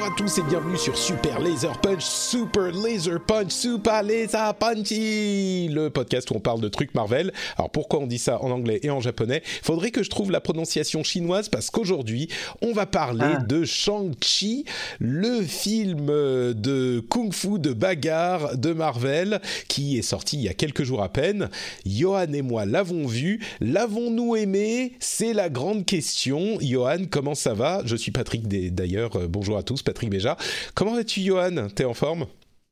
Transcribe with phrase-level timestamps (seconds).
[0.00, 5.68] Bonjour à tous et bienvenue sur Super Laser Punch, Super Laser Punch, Super Laser Punchy,
[5.68, 7.34] le podcast où on parle de trucs Marvel.
[7.58, 9.42] Alors pourquoi on dit ça en anglais et en japonais?
[9.62, 12.28] Faudrait que je trouve la prononciation chinoise parce qu'aujourd'hui
[12.62, 13.42] on va parler Ah.
[13.42, 14.64] de Shang-Chi,
[15.00, 20.82] le film de kung-fu de bagarre de Marvel qui est sorti il y a quelques
[20.82, 21.50] jours à peine.
[21.84, 24.94] Johan et moi l'avons vu, l'avons-nous aimé?
[24.98, 26.56] C'est la grande question.
[26.62, 27.82] Johan, comment ça va?
[27.84, 29.16] Je suis Patrick d'ailleurs.
[29.16, 30.36] Euh, bonjour à tous, Patrick Béja.
[30.74, 31.66] Comment vas-tu, Johan?
[31.74, 32.26] T'es en forme?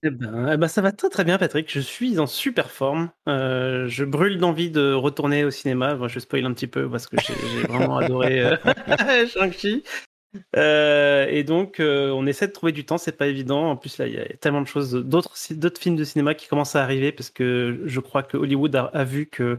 [0.05, 1.69] Eh ben, eh ben, ça va très très bien, Patrick.
[1.72, 3.11] Je suis en super forme.
[3.28, 5.96] Euh, je brûle d'envie de retourner au cinéma.
[5.96, 7.34] Bon, je spoil un petit peu parce que j'ai
[7.66, 8.56] vraiment adoré euh,
[9.27, 9.83] Shang-Chi.
[10.55, 12.98] Euh, et donc, euh, on essaie de trouver du temps.
[12.98, 13.70] C'est pas évident.
[13.70, 16.46] En plus, là, il y a tellement de choses, d'autres d'autres films de cinéma qui
[16.46, 19.58] commencent à arriver parce que je crois que Hollywood a, a vu que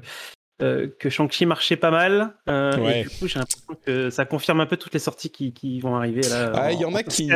[0.62, 2.34] euh, que Shang-Chi marchait pas mal.
[2.50, 3.02] Euh, Ouais.
[3.02, 5.80] Et du coup, j'ai l'impression que ça confirme un peu toutes les sorties qui, qui
[5.80, 6.22] vont arriver.
[6.54, 7.30] Ah, il y en a qui,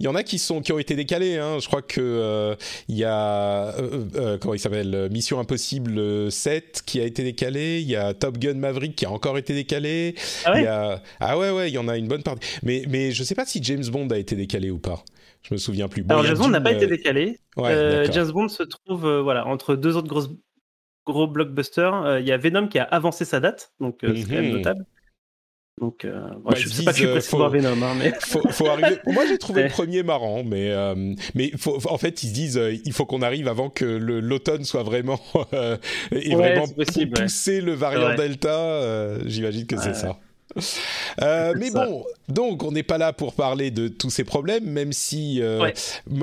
[0.00, 1.36] y en a qui sont qui ont été décalés.
[1.38, 1.58] Hein.
[1.60, 2.54] Je crois que euh,
[2.88, 7.80] y a euh, comment il s'appelle Mission Impossible 7 qui a été décalé.
[7.80, 10.14] Il y a Top Gun Maverick qui a encore été décalé.
[10.44, 12.46] Ah ouais Il y a ah ouais ouais, il y en a une bonne partie.
[12.62, 15.02] Mais mais je sais pas si James Bond a été décalé ou pas.
[15.42, 16.02] Je me souviens plus.
[16.02, 17.38] Bon, Alors, James Bond n'a pas été décalé.
[17.56, 18.10] Ouais, Euh.
[18.10, 20.28] James Bond se trouve euh, voilà entre deux autres grosses,
[21.06, 21.94] gros blockbusters.
[22.04, 24.46] Euh, Il y a Venom qui a avancé sa date, donc euh, c'est quand même
[24.50, 24.56] Mhm.
[24.58, 24.84] notable.
[25.78, 28.10] Donc, euh, Bah, je ils sais pas que je suis faut- voir Venom, hein, mais
[28.20, 28.96] faut, faut arriver.
[29.06, 32.56] Moi, j'ai trouvé le premier marrant, mais euh, mais faut, en fait, ils se disent,
[32.56, 35.20] euh, il faut qu'on arrive avant que l'automne soit vraiment
[36.12, 38.14] et Ouais, vraiment possible, pousser le variant.
[38.14, 39.18] Delta.
[39.26, 40.18] J'imagine que c'est ça.
[41.22, 41.86] Euh, mais ça.
[41.86, 45.60] bon, donc on n'est pas là pour parler de tous ces problèmes, même si euh,
[45.62, 45.72] Ouais.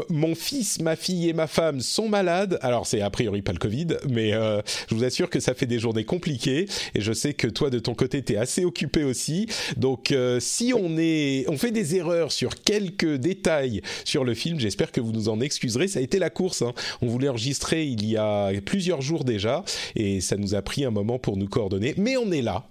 [0.10, 2.60] mon fils, ma fille et ma femme sont malades.
[2.62, 5.66] Alors c'est a priori pas le Covid, mais euh, je vous assure que ça fait
[5.66, 9.48] des journées compliquées et je sais que toi de ton côté t'es assez occupé aussi.
[9.78, 14.60] Donc euh, si on est, on fait des erreurs sur quelques détails sur le film,
[14.60, 15.88] j'espère que vous nous en excuserez.
[15.88, 16.62] Ça a été la course.
[16.62, 16.74] hein.
[17.02, 19.64] On voulait enregistrer il y a plusieurs jours déjà
[19.96, 22.66] et ça nous a pris un moment pour nous coordonner, mais on est là.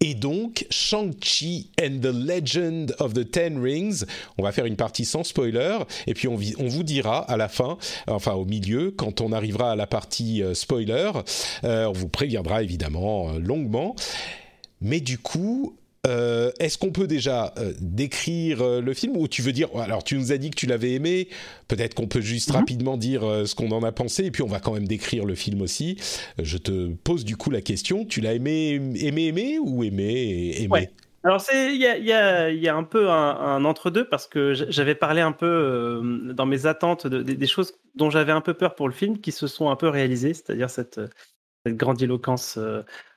[0.00, 4.04] Et donc, Shang-Chi and the Legend of the Ten Rings,
[4.38, 5.78] on va faire une partie sans spoiler,
[6.08, 7.78] et puis on, vous dira à la fin,
[8.08, 11.12] enfin au milieu, quand on arrivera à la partie euh, spoiler,
[11.62, 13.94] euh, on vous préviendra évidemment euh, longuement.
[14.80, 19.42] Mais du coup, euh, est-ce qu'on peut déjà euh, décrire euh, le film ou tu
[19.42, 21.28] veux dire alors tu nous as dit que tu l'avais aimé
[21.68, 22.56] peut-être qu'on peut juste Mhm.
[22.56, 25.34] rapidement dire ce qu'on en a pensé et puis on va quand même décrire le
[25.34, 25.96] film aussi
[26.42, 30.68] je te pose du coup la question tu l'as aimé aimé aimé ou aimé aimé?
[30.70, 30.90] Ouais.
[31.22, 33.64] Alors c'est il y a, il y, a, il y a un peu un, un
[33.66, 36.00] entre-deux parce que j'avais parlé un peu
[36.34, 39.18] dans mes attentes de- des- des choses dont j'avais un peu peur pour le film
[39.18, 40.98] qui se sont un peu réalisées, c'est-à-dire cette,
[41.66, 42.58] cette grandiloquence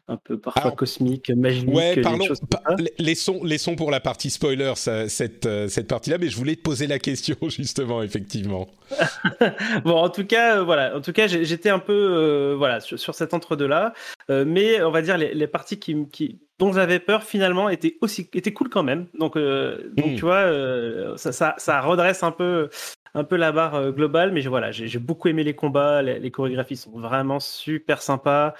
[0.09, 2.25] un peu parfois Alors, cosique, magique, Ouais, parlons.
[2.25, 2.75] choses comme pa- ça.
[2.78, 6.56] les- laissons, laissons pour la partie spoiler ça- cette, euh, cette partie-là, mais je voulais
[6.58, 8.68] te poser la question justement, effectivement.
[9.86, 10.96] bon, en tout cas, euh, voilà.
[10.97, 13.94] En tout cas, j'étais un peu, euh, voilà, sur, sur cet entre-deux-là.
[14.30, 18.30] Euh, mais on va dire les, les parties qui, dont j'avais peur finalement étaient aussi,
[18.34, 19.08] étaient cool quand même.
[19.19, 20.16] Donc, donc Mm.
[20.16, 22.69] tu vois, ça, ça, ça redresse un peu,
[23.13, 24.31] un peu la barre globale.
[24.34, 26.02] Mais voilà, j'ai beaucoup aimé les combats.
[26.02, 28.53] Les, les chorégraphies sont vraiment super sympas.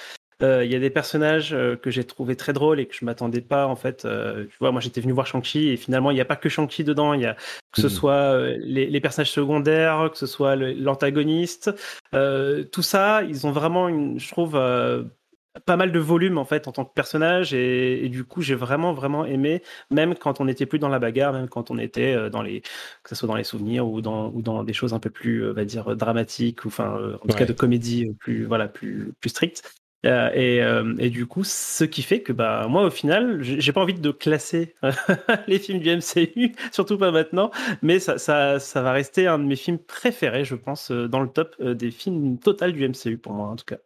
[0.44, 3.06] Euh, Il y a des personnages euh, que j'ai trouvé très drôles et que je
[3.06, 4.06] m'attendais pas en fait.
[4.06, 6.50] Euh, tu vois, moi j'étais venu voir Shang-Chi et finalement il n'y a pas que
[6.50, 7.14] Shang-Chi dedans.
[7.14, 7.90] Il y a que ce Mhm.
[7.90, 11.72] soit les, les personnages secondaires, que ce soit l'antagoniste,
[12.12, 14.60] tout ça, ils ont vraiment, une, je trouve,
[15.66, 18.56] pas mal de volume en fait en tant que personnage et, et du coup j'ai
[18.56, 22.30] vraiment vraiment aimé, même quand on n'était plus dans la bagarre, même quand on était
[22.32, 25.00] dans les, que ce soit dans les souvenirs ou dans ou dans des choses un
[25.00, 27.40] peu plus, on va dire dramatiques ou enfin en tout Ouais.
[27.40, 29.62] cas de comédie plus voilà plus plus stricte.
[30.06, 33.72] Euh, et, euh, et du coup, ce qui fait que bah moi au final, j'ai
[33.72, 34.76] pas envie de classer
[35.48, 37.52] les films du MCU, surtout pas maintenant,
[37.82, 41.30] mais ça, ça, va rester un de mes films préférés, je pense, euh, dans le
[41.30, 43.78] top des films total du MCU pour moi en tout cas.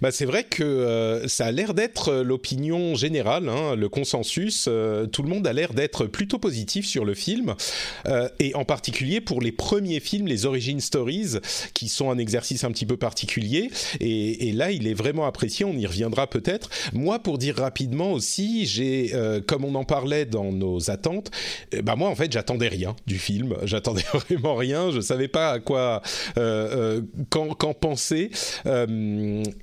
[0.00, 4.66] Bah, c'est vrai que euh, ça a l'air d'être l'opinion générale, hein, le consensus.
[4.68, 7.54] Euh, tout le monde a l'air d'être plutôt positif sur le film,
[8.06, 11.36] euh, et en particulier pour les premiers films, les origin stories,
[11.74, 13.70] qui sont un exercice un petit peu particulier.
[14.00, 15.64] Et, là, il est vraiment apprécié.
[15.64, 16.70] On y reviendra peut-être.
[16.92, 19.12] Moi, pour dire rapidement aussi, j'ai,
[19.46, 21.30] comme on en parlait dans nos attentes,
[21.82, 23.54] bah moi, en fait, j'attendais rien du film.
[23.64, 24.90] J'attendais vraiment rien.
[24.90, 26.02] Je savais pas à quoi,
[27.30, 28.30] qu'en penser.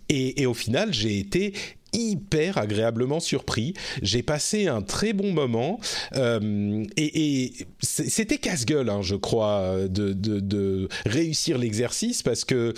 [0.10, 1.54] Et, et, au final, j'ai été
[1.94, 3.74] hyper agréablement surpris.
[4.02, 5.80] J'ai passé un très bon moment
[6.16, 12.74] euh, et, c'était casse-gueule, hein, je crois, de, réussir l'exercice parce que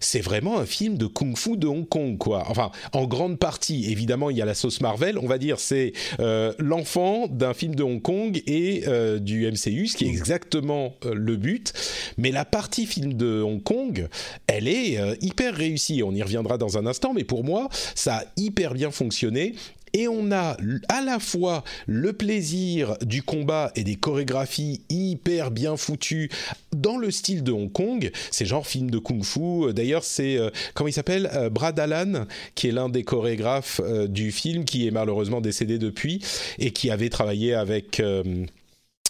[0.00, 2.44] c'est vraiment un film de kung-fu de Hong Kong, quoi.
[2.48, 5.18] Enfin, en grande partie, évidemment, il y a la sauce Marvel.
[5.18, 9.86] On va dire c'est euh, l'enfant d'un film de Hong Kong et euh, du MCU,
[9.86, 11.72] ce qui est exactement le but.
[12.16, 14.08] Mais la partie film de Hong Kong,
[14.46, 16.02] elle est hyper réussie.
[16.02, 19.56] On y reviendra dans un instant, mais pour moi, ça a hyper hyper bien fonctionné
[19.94, 20.56] et on a
[20.88, 26.30] à la fois le plaisir du combat et des chorégraphies hyper bien foutues
[26.72, 28.12] dans le style de Hong Kong.
[28.30, 29.72] C'est genre film de kung-fu.
[29.72, 34.06] D'ailleurs, c'est euh, comment il s'appelle euh, Brad Allan, qui est l'un des chorégraphes euh,
[34.06, 36.20] du film, qui est malheureusement décédé depuis
[36.60, 38.00] et qui avait travaillé avec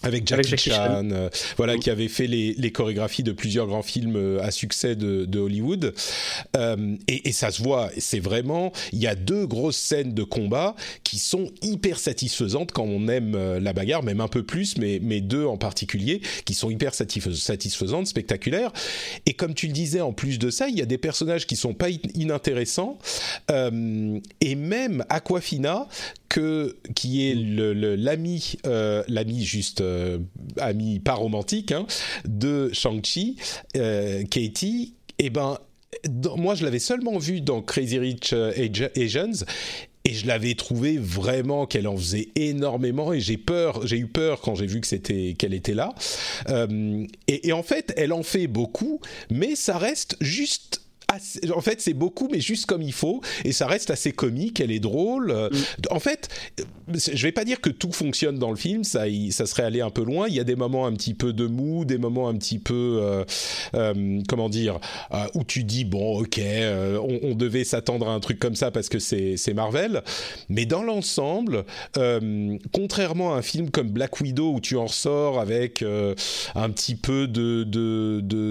[0.05, 4.15] avec Jackie, Chan, euh, voilà, qui avait fait les, les, chorégraphies de plusieurs grands films
[4.15, 5.93] euh, à succès de, de Hollywood.
[6.55, 10.23] Euh, et, et, ça se voit, c'est vraiment, il y a deux grosses scènes de
[10.23, 14.99] combat qui sont hyper satisfaisantes quand on aime la bagarre, même un peu plus, mais,
[15.01, 18.71] mais deux en particulier, qui sont hyper satisfaisantes, spectaculaires.
[19.25, 21.55] Et comme tu le disais, en plus de ça, il y a des personnages qui
[21.55, 22.97] sont pas inintéressants.
[23.49, 25.87] et même Aquafina,
[26.95, 28.57] qui est l'ami,
[29.07, 30.19] l'ami juste euh,
[30.57, 31.85] ami pas romantique hein,
[32.25, 33.37] de Shang-Chi,
[33.77, 35.57] euh, Katie, et eh ben
[36.37, 38.51] moi je l'avais seulement vu dans Crazy Rich euh,
[38.97, 39.45] Asians
[40.03, 44.41] et je l'avais trouvé vraiment qu'elle en faisait énormément et j'ai peur, j'ai eu peur
[44.41, 45.95] quand j'ai vu que c'était qu'elle était là.
[46.47, 49.01] et, et, en fait, elle en fait beaucoup,
[49.31, 50.84] mais ça reste juste
[51.53, 54.59] en fait, c'est beaucoup, mais juste comme il faut, et ça reste assez comique.
[54.59, 55.31] Elle est drôle.
[55.31, 55.55] Euh, mm.
[55.91, 56.29] En fait,
[56.93, 59.89] je vais pas dire que tout fonctionne dans le film, ça, ça serait aller un
[59.89, 60.27] peu loin.
[60.27, 62.99] Il y a des moments un petit peu de mou, des moments un petit peu,
[63.01, 63.23] euh,
[63.75, 64.79] euh, comment dire,
[65.33, 68.89] où tu dis bon, ok, on, on, devait s'attendre à un truc comme ça parce
[68.89, 70.03] que c'est Marvel,
[70.49, 71.65] mais dans l'ensemble,
[72.73, 77.27] contrairement à un film comme Black Widow où tu en ressors avec un petit peu
[77.27, 77.63] de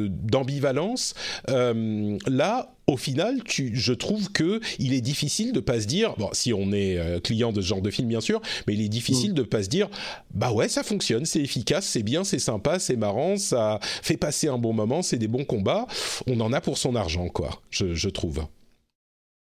[0.09, 1.15] d'ambivalence,
[1.49, 2.54] de, là
[2.87, 6.53] au final, tu, je trouve que il est difficile de pas se dire, bon, si
[6.53, 9.33] on est euh, client de ce genre de film, bien sûr, mais il est difficile
[9.33, 9.35] mm.
[9.35, 9.89] de pas se dire,
[10.33, 14.49] bah ouais, ça fonctionne, c'est efficace, c'est bien, c'est sympa, c'est marrant, ça fait passer
[14.49, 15.87] un bon moment, c'est des bons combats.
[16.27, 18.47] On en a pour son argent, quoi, je, je trouve.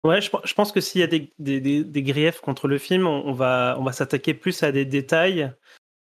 [0.03, 3.07] Ouais, je, je, pense que s'il y a des, des, des, griefs contre le film,
[3.07, 5.51] on, on va, on va s'attaquer plus à des détails,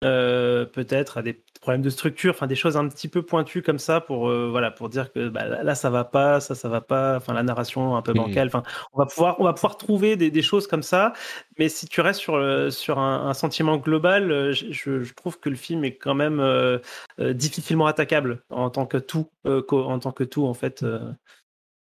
[0.03, 1.33] euh, peut-être à des
[1.67, 4.71] problèmes de structure, enfin des choses un petit peu pointues comme ça pour euh, voilà
[4.71, 7.97] pour dire que bah, là ça va pas, ça ça va pas, enfin la narration
[7.97, 8.15] un peu mmh.
[8.15, 11.11] bancale, enfin on va pouvoir on va pouvoir trouver des, des, choses comme ça,
[11.59, 15.41] mais si tu restes sur euh, sur un, un sentiment global, euh, je, je, trouve
[15.41, 16.79] que le film est quand même euh,
[17.19, 20.85] difficilement attaquable en tant que tout, en tant que tout en fait.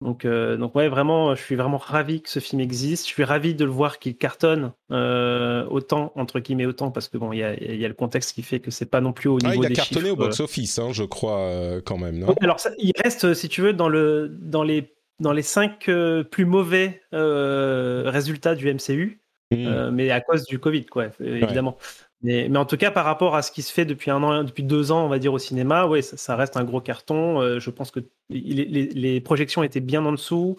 [0.02, 3.08] Donc, euh, donc ouais, vraiment, je suis vraiment ravi que ce film existe.
[3.08, 7.18] Je suis ravi de le voir qu'il cartonne euh, autant entre guillemets autant parce que
[7.18, 9.30] bon, il y a, y a, le contexte qui fait que c'est pas non plus
[9.30, 12.20] au ah, niveau ah, il a cartonné au box-office, hein, je crois euh, quand même.
[12.20, 12.36] Non?
[12.42, 16.24] Alors, ça, il reste, si tu veux, dans le dans les dans les cinq euh,
[16.24, 19.22] plus mauvais euh, résultats du MCU,
[19.52, 19.90] mmh.
[19.92, 21.78] mais à cause du Covid, quoi, évidemment.
[21.80, 22.05] Ouais.
[22.22, 24.64] Mais, en tout cas, par rapport à ce qui se fait depuis un an, depuis
[24.64, 27.42] deux ans, on va dire au cinéma, ouais, ça, reste un gros carton.
[27.42, 30.58] Euh, je pense que les, projections étaient bien en dessous.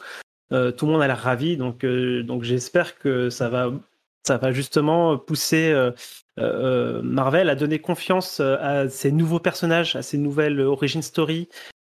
[0.53, 3.73] Euh, tout le monde a l'air ravi, donc euh, donc j'espère que ça va
[4.23, 5.73] ça va justement pousser
[6.37, 11.49] Marvel à donner confiance à ces nouveaux personnages, à ces nouvelles origin story,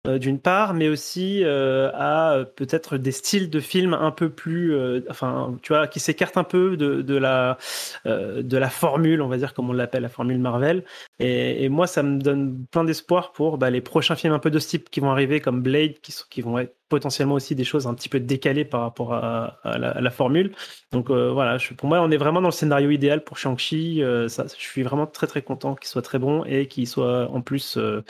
[0.08, 4.74] d'une part, mais aussi euh, à euh, peut-être des styles de films un peu plus,
[4.74, 7.60] euh, enfin, tu vois, qui s'écartent un peu de, la
[8.08, 10.84] euh, de la formule, on va dire comme on l'appelle, la formule Marvel.
[11.20, 14.58] Et, moi, ça me donne plein d'espoir pour bah, les prochains films un peu de
[14.58, 17.94] ce type qui vont arriver, comme Blade, qui, vont être potentiellement aussi des choses un
[17.94, 20.54] petit peu décalées par rapport à, la, formule.
[20.92, 24.00] Donc voilà, pour moi, on est vraiment dans le scénario idéal pour Shang-Chi.
[24.02, 24.28] je
[24.58, 28.04] suis vraiment très très content qu'il soit très bon et qu'il soit en plus euh,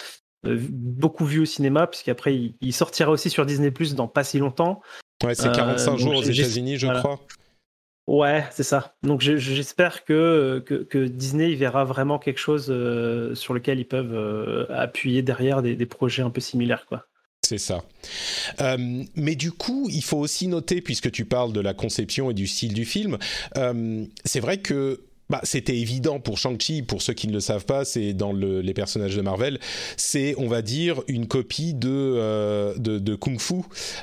[0.43, 4.39] beaucoup vu au cinéma, puisqu'après il, il sortira aussi sur Disney Plus dans pas si
[4.39, 4.81] longtemps.
[5.24, 7.00] Ouais, c'est 45 euh, jours aux États-Unis, je voilà.
[7.00, 7.19] crois.
[8.07, 8.95] Ouais, c'est ça.
[9.03, 14.15] Donc j'espère que, que, que, Disney verra vraiment quelque chose euh, sur lequel ils peuvent
[14.15, 17.05] euh, appuyer derrière des, des, projets un peu similaires, quoi.
[17.51, 17.83] C'est ça.
[18.62, 22.33] Euh, mais du coup, il faut aussi noter, puisque tu parles de la conception et
[22.33, 23.17] du style du film,
[23.57, 27.65] euh, c'est vrai que bah, c'était évident pour Shang-Chi, pour ceux qui ne le savent
[27.65, 29.59] pas, c'est dans le, les personnages de Marvel,
[29.97, 33.55] c'est, on va dire, une copie de, euh, de, de, Kung Fu,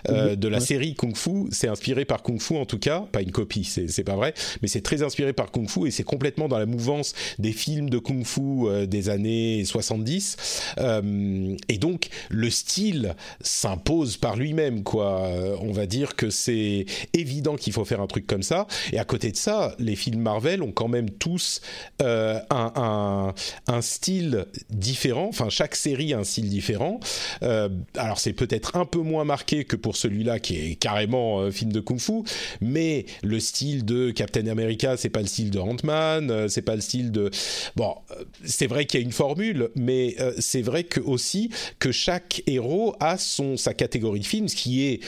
[0.09, 1.49] euh, de la série Kung Fu.
[1.51, 4.69] C'est inspiré par Kung Fu en tout cas, pas une copie, c'est pas vrai, mais
[4.69, 7.99] c'est très inspiré par Kung Fu et c'est complètement dans la mouvance des films de
[7.99, 10.37] Kung Fu euh, des années 70.
[10.79, 15.27] Euh, et donc, le style s'impose par lui-même, quoi.
[15.27, 18.67] Euh, on va dire que c'est évident qu'il faut faire un truc comme ça.
[18.93, 21.61] Et à côté de ça, les films Marvel ont quand même tous
[22.03, 23.35] euh, un,
[23.81, 25.29] style différent.
[25.29, 27.01] Enfin, chaque série a un style différent.
[27.43, 31.51] Euh, alors, c'est peut-être un peu moins marqué que pour celui-là, qui est carrément un
[31.51, 32.23] film de kung-fu,
[32.61, 36.75] mais le style de Captain America, c'est pas le style de Ant-Man, euh, c'est pas
[36.75, 37.31] le style de.
[37.77, 41.51] Bon, euh, c'est vrai qu'il y a une formule, mais euh, c'est vrai que aussi
[41.79, 45.01] que chaque héros a son sa catégorie de film, ce qui est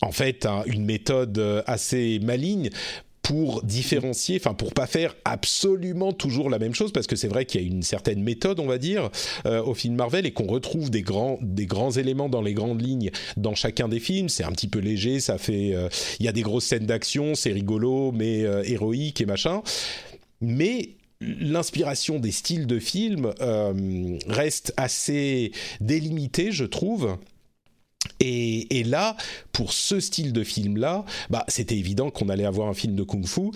[0.00, 2.70] en fait une méthode assez maligne
[3.22, 7.44] pour différencier, enfin pour pas faire absolument toujours la même chose, parce que c'est vrai
[7.44, 9.10] qu'il y a une certaine méthode, on va dire,
[9.46, 12.82] euh, au film Marvel et qu'on retrouve des grands des grands éléments dans les grandes
[12.82, 14.28] lignes dans chacun des films.
[14.28, 15.88] C'est un petit peu léger, ça fait, euh,
[16.18, 19.62] il y a des grosses scènes d'action, c'est rigolo, mais euh, héroïque et machin.
[20.40, 23.32] Mais l'inspiration des styles de films
[24.26, 27.16] reste assez délimitée, je trouve.
[28.18, 29.16] Et, et, là,
[29.52, 33.50] pour ce style de film-là, bah, c'était évident qu'on allait avoir un film de kung-fu.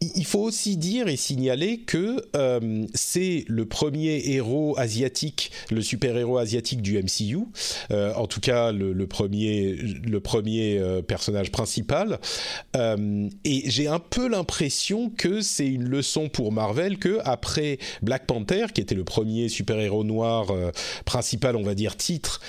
[0.00, 6.38] Il faut aussi dire et signaler que euh, c'est le premier héros asiatique, le super-héros
[6.38, 7.40] asiatique du MCU,
[7.90, 12.18] euh, en tout cas le, premier, le premier euh, personnage principal.
[13.44, 18.66] Et j'ai un peu l'impression que c'est une leçon pour Marvel que après Black Panther,
[18.74, 20.46] qui était le premier super-héros noir
[21.04, 22.40] principal, on va dire titre,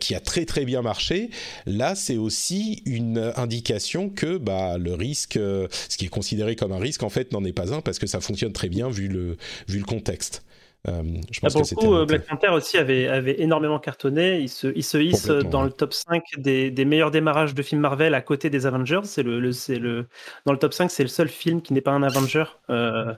[0.00, 1.30] qui a très très bien marché.
[1.66, 6.72] Là, c'est aussi une indication que bah, le risque, euh, ce qui est considéré comme
[6.72, 9.08] un risque, en fait, n'en est pas un parce que ça fonctionne très bien vu
[9.08, 9.36] le,
[9.68, 10.44] vu le contexte.
[10.86, 14.38] Euh, je pense ah, que coup, Black Panther aussi avait, avait énormément cartonné.
[14.40, 15.66] Il se, il se hisse dans ouais.
[15.66, 19.00] le top 5 des, des, meilleurs démarrages de films Marvel à côté des Avengers.
[19.04, 20.06] C'est le, le, le,
[20.46, 22.44] dans le top 5, c'est le seul film qui n'est pas un Avenger.
[22.70, 23.12] Euh,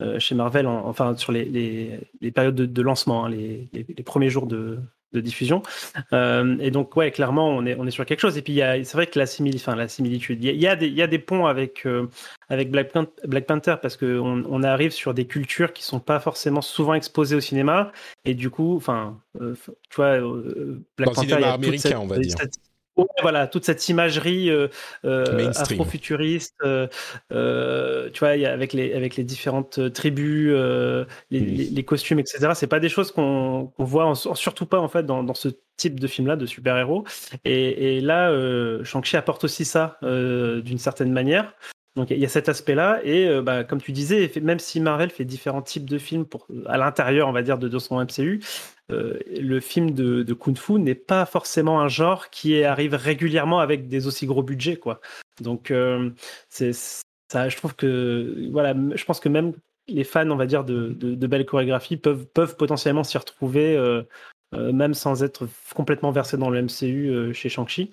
[0.00, 3.68] euh, chez Marvel, en, enfin sur les, les, les périodes de, de lancement, hein, les,
[3.72, 4.78] les, premiers jours de,
[5.12, 5.62] de diffusion.
[6.12, 8.36] Euh, et donc, ouais, clairement, on est, on est sur quelque chose.
[8.36, 11.06] Et puis, c'est vrai que la, simili, la similitude, il y, a, il y a
[11.06, 12.08] des ponts avec, euh,
[12.48, 12.92] avec Black,
[13.24, 17.36] Black, Panther parce qu'on on arrive sur des cultures qui sont pas forcément souvent exposées
[17.36, 17.92] au cinéma.
[18.24, 19.54] Et du coup, enfin, euh,
[19.90, 22.36] tu vois, Black Dans Panther, le cinéma américain, cette, on va dire.
[22.38, 22.54] Cette,
[23.22, 24.68] voilà, toute cette imagerie euh,
[25.04, 26.86] euh, afro-futuriste, euh,
[27.32, 31.40] euh, tu vois, avec les avec les différentes tribus, les, oui.
[31.40, 32.50] les, les, costumes, etc.
[32.54, 35.48] C'est pas des choses qu'on qu voit, en, surtout pas en fait dans, dans ce
[35.76, 37.04] type de film-là de super-héros.
[37.44, 38.32] Et, et, là,
[38.82, 41.54] Shang-Chi apporte aussi ça d'une certaine manière.
[41.98, 45.10] Donc il y a cet aspect-là et euh, bah, comme tu disais, même si Marvel
[45.10, 48.40] fait différents types de films pour à l'intérieur, on va dire, de, de son MCU,
[48.90, 53.88] euh, le film de, Kung Fu n'est pas forcément un genre qui arrive régulièrement avec
[53.88, 55.00] des aussi gros budgets, quoi.
[55.40, 56.10] Donc euh,
[56.48, 59.52] ça, je trouve que voilà, je pense que même
[59.88, 64.02] les fans, on va dire, de, belles chorégraphies peuvent potentiellement s'y retrouver, euh,
[64.54, 67.90] même sans être complètement versés dans le MCU chez Shang-Chi.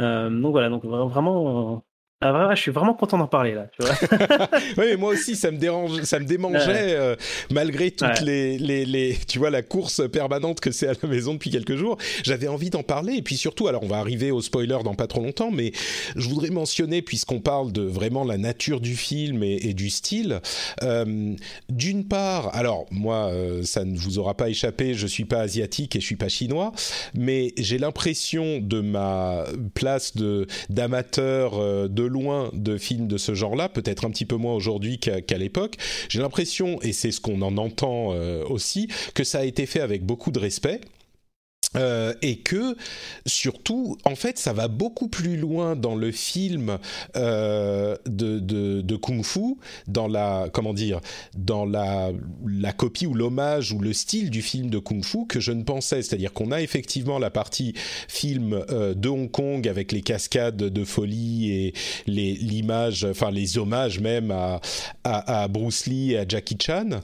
[0.00, 1.84] donc voilà, donc vraiment
[2.24, 3.66] ah, vraiment, je suis vraiment content d'en parler là.
[3.78, 7.16] Tu vois oui, moi aussi, ça me dérange, ça me démangeait euh,
[7.50, 8.24] malgré toutes ouais.
[8.24, 11.76] les, les, les, tu vois, la course permanente que c'est à la maison depuis quelques
[11.76, 11.98] jours.
[12.22, 15.06] J'avais envie d'en parler et puis surtout, alors on va arriver au spoiler dans pas
[15.06, 15.72] trop longtemps, mais
[16.16, 20.40] je voudrais mentionner puisqu'on parle de vraiment la nature du film et, et du style.
[20.82, 21.34] Euh,
[21.68, 25.94] D'une part, alors moi, euh, ça ne vous aura pas échappé, je suis pas asiatique
[25.94, 26.72] et je suis pas chinois,
[27.12, 33.68] mais j'ai l'impression de ma place de d'amateur de loin de films de ce genre-là,
[33.68, 35.76] peut-être un petit peu moins aujourd'hui qu'à qu l'époque.
[36.08, 39.80] J'ai l'impression, et c'est ce qu'on en entend euh, aussi, que ça a été fait
[39.80, 40.80] avec beaucoup de respect.
[41.76, 42.76] Euh, et que
[43.26, 46.78] surtout, en fait, ça va beaucoup plus loin dans le film
[47.16, 49.56] euh, de, de, de, Kung Fu,
[49.88, 51.00] dans la comment dire,
[51.36, 52.12] dans la,
[52.46, 55.62] la copie ou l'hommage ou le style du film de Kung Fu que je ne
[55.62, 56.02] pensais.
[56.02, 57.74] C'est-à-dire qu'on a effectivement la partie
[58.08, 61.74] film euh, de Hong Kong avec les cascades de folie et
[62.06, 64.60] les l'image, enfin les hommages même à,
[65.02, 67.00] à, à Bruce Lee et à Jackie Chan.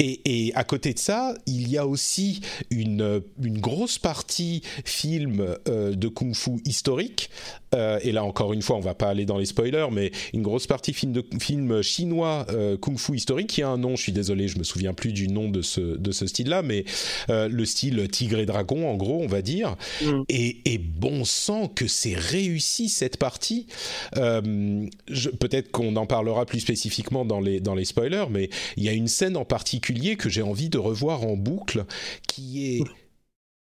[0.00, 2.40] Et, à côté de ça, il y a aussi
[2.70, 7.30] une, une grosse partie film euh, de kung-fu historique.
[7.74, 10.42] Euh, et là, encore une fois, on va pas aller dans les spoilers, mais une
[10.42, 13.96] grosse partie film de film chinois euh, kung-fu historique qui a un nom.
[13.96, 16.84] Je suis désolé, je me souviens plus du nom de ce de ce style-là, mais
[17.28, 19.74] le style tigre et dragon, en gros, on va dire.
[20.04, 20.22] Mm.
[20.28, 23.66] Et, et, bon sang que c'est réussi cette partie.
[24.14, 28.92] Peut-être qu'on en parlera plus spécifiquement dans les dans les spoilers, mais il y a
[28.92, 31.84] une scène en particulier que j'ai envie de revoir en boucle,
[32.26, 32.84] qui est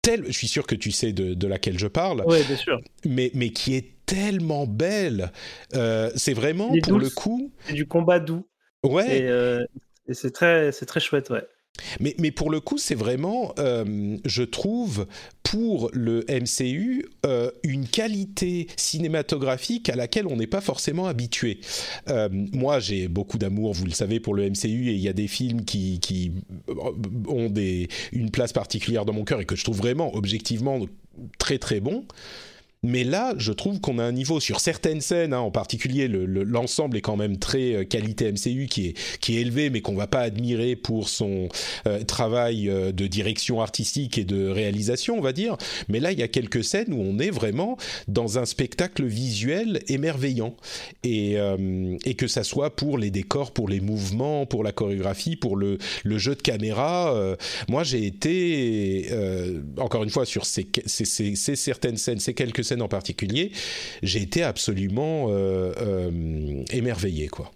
[0.02, 2.80] telle, je suis sûr que tu sais de, laquelle je parle, oui, bien sûr.
[3.04, 5.32] Mais, mais qui est tellement belle.
[5.74, 7.52] Euh, c'est vraiment, pour le coup...
[7.60, 8.46] C'est du combat doux.
[8.84, 9.18] Ouais.
[9.18, 9.64] Et, euh,
[10.08, 11.44] et c'est très, très chouette, ouais.
[12.00, 15.06] Mais, pour le coup, c'est vraiment, euh, je trouve,
[15.42, 21.60] pour le MCU, euh, une qualité cinématographique à laquelle on n'est pas forcément habitué.
[22.08, 25.12] Euh, moi, j'ai beaucoup d'amour, vous le savez, pour le MCU, et il y a
[25.12, 26.32] des films qui,
[27.28, 27.52] ont
[28.12, 30.80] une place particulière dans mon cœur et que je trouve vraiment, objectivement,
[31.38, 32.04] très très bons.
[32.86, 36.96] Mais là, je trouve qu'on a un niveau sur certaines scènes, hein, en particulier l'ensemble
[36.96, 38.94] est quand même très euh, qualité MCU qui
[39.28, 41.48] est, élevé, mais qu'on va pas admirer pour son
[41.86, 45.56] euh, travail euh, de direction artistique et de réalisation, on va dire.
[45.88, 47.76] Mais là, il y a quelques scènes où on est vraiment
[48.06, 50.54] dans un spectacle visuel émerveillant.
[51.02, 51.36] Et,
[52.16, 56.34] que ça soit pour les décors, pour les mouvements, pour la chorégraphie, pour le, jeu
[56.34, 57.14] de caméra.
[57.68, 59.10] moi, j'ai été,
[59.76, 63.52] encore une fois, sur ces, certaines scènes, ces quelques scène en particulier,
[64.02, 67.52] j'ai été absolument euh, euh, émerveillé, quoi.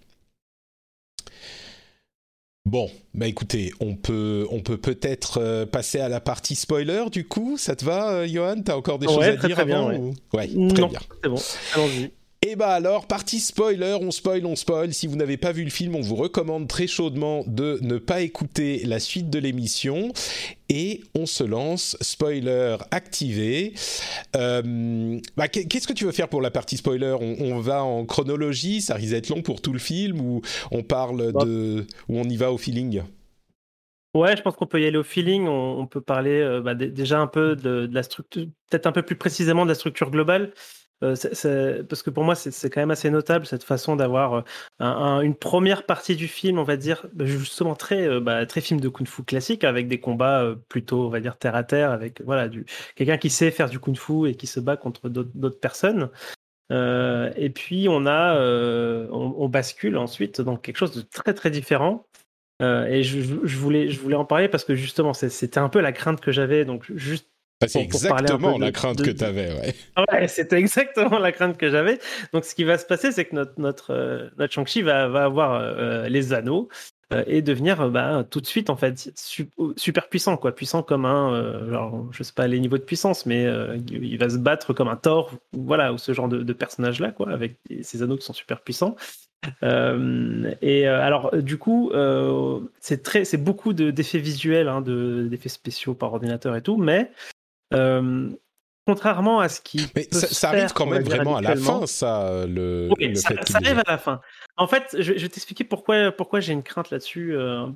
[2.63, 7.27] Bon, bah écoutez, on peut on peut peut-être euh, passer à la partie spoiler du
[7.27, 7.57] coup.
[7.57, 8.61] Ça te va, Johan?
[8.63, 10.47] T'as encore des choses à dire avant bien, ouais.
[10.69, 10.99] très bien.
[11.23, 11.41] C'est bon.
[11.73, 12.11] Allons-y.
[12.43, 14.95] Et bah alors, partie spoiler, on spoil, on spoil.
[14.95, 18.21] Si vous n'avez pas vu le film, on vous recommande très chaudement de ne pas
[18.21, 20.11] écouter la suite de l'émission.
[20.67, 23.73] Et on se lance, spoiler activé.
[24.35, 27.15] Euh, bah, Qu'est-ce que tu veux faire pour la partie spoiler?
[27.19, 31.33] On, va en chronologie, ça risque d'être long pour tout le film, ou on parle
[31.33, 31.45] bah.
[31.45, 31.85] de...
[32.09, 33.03] ou on y va au feeling?
[34.15, 35.47] Ouais, je pense qu'on peut y aller au feeling.
[35.47, 39.15] On, peut parler euh, bah, déjà un peu de la structure, peut-être un peu plus
[39.15, 40.53] précisément de la structure globale.
[41.03, 44.43] Euh, parce que pour moi, c'est quand même assez notable cette façon d'avoir
[44.81, 48.61] euh, une première partie du film, on va dire, bah, justement très, euh, bah, très
[48.61, 52.21] film de kung-fu classique, avec des combats plutôt, on va dire, terre à terre, avec
[52.21, 52.49] voilà,
[52.95, 56.09] quelqu'un qui sait faire du kung-fu et qui se bat contre d'autres personnes.
[56.71, 58.35] et puis on a,
[59.11, 62.05] on, bascule ensuite dans quelque chose de très très différent.
[62.61, 65.91] et je, je, voulais, je voulais en parler parce que justement, c'était un peu la
[65.91, 66.65] crainte que j'avais.
[66.65, 67.30] Donc juste
[67.61, 69.75] bah, c'est exactement la crainte que tu avais, ouais.
[70.11, 71.99] Ouais, c'était exactement la crainte que j'avais.
[72.33, 75.25] Donc, ce qui va se passer, c'est que notre, notre, euh, notre Shang-Chi va, va
[75.25, 76.69] avoir euh, les anneaux
[77.13, 79.13] euh, et devenir bah, tout de suite, en fait,
[79.75, 80.55] super puissant, quoi.
[80.55, 83.47] Puissant comme un, genre, je sais pas les niveaux de puissance, mais
[83.91, 87.29] il va se battre comme un Thor, voilà, ou ce genre de, de personnage-là, quoi,
[87.29, 88.95] avec ces anneaux qui sont super puissants.
[89.61, 91.91] et alors, du coup,
[92.79, 97.11] c'est très, c'est beaucoup d'effets visuels, hein, d'effets spéciaux par ordinateur et tout, mais
[98.85, 99.87] contrairement à ce qui.
[99.95, 103.97] Mais ça, arrive quand même vraiment à la fin, ça, le, ça, arrive à la
[103.97, 104.21] fin.
[104.57, 107.67] En fait, je, vais t'expliquer pourquoi, pourquoi j'ai une crainte là-dessus euh,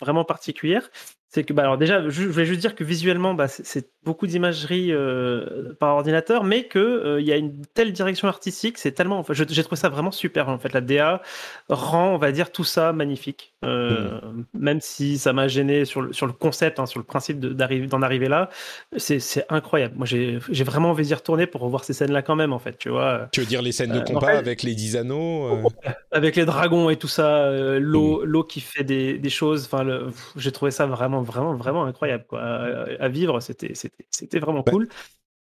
[0.00, 0.90] vraiment particulière
[1.34, 4.92] c'est que, bah, alors déjà, je, vais juste dire que visuellement, bah, c'est beaucoup d'imagerie
[4.92, 9.18] euh, par ordinateur, mais qu'il euh, il y a une telle direction artistique, c'est tellement,
[9.18, 10.48] enfin, j'ai trouvé ça vraiment super.
[10.48, 11.22] En fait, la DA
[11.68, 14.44] rend, on va dire, tout ça magnifique, euh, hmm.
[14.54, 18.02] même si ça m'a gêné sur le, sur le concept, hein, sur le principe d'en
[18.02, 18.48] arriver là,
[18.96, 19.94] c'est incroyable.
[19.96, 22.90] Moi, j'ai vraiment envie d'y retourner pour revoir ces scènes-là quand même, en fait, tu
[22.90, 23.28] vois.
[23.32, 25.68] Tu veux dire les scènes de combat avec les dix anneaux
[26.12, 28.24] Avec les dragons et tout ça, l'eau hmm.
[28.24, 29.66] l'eau qui fait des, des choses.
[29.74, 32.24] Enfin, j'ai trouvé ça vraiment vraiment, vraiment incroyable.
[32.28, 32.40] Quoi.
[32.42, 34.88] À, vivre, c'était, c'était, vraiment cool.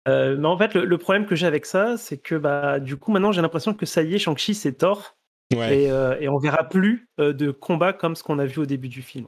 [0.07, 3.11] Euh, mais en fait, le, problème que j'ai avec ça, c'est que bah, du coup,
[3.11, 5.17] maintenant, j'ai l'impression que ça y est, Shang-Chi, c'est tort.
[5.51, 8.65] Et, euh, et, on verra plus euh, de combat comme ce qu'on a vu au
[8.65, 9.25] début du film.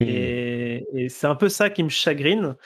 [0.00, 0.06] Hmm.
[0.08, 2.56] Et, et c'est un peu ça qui me chagrine.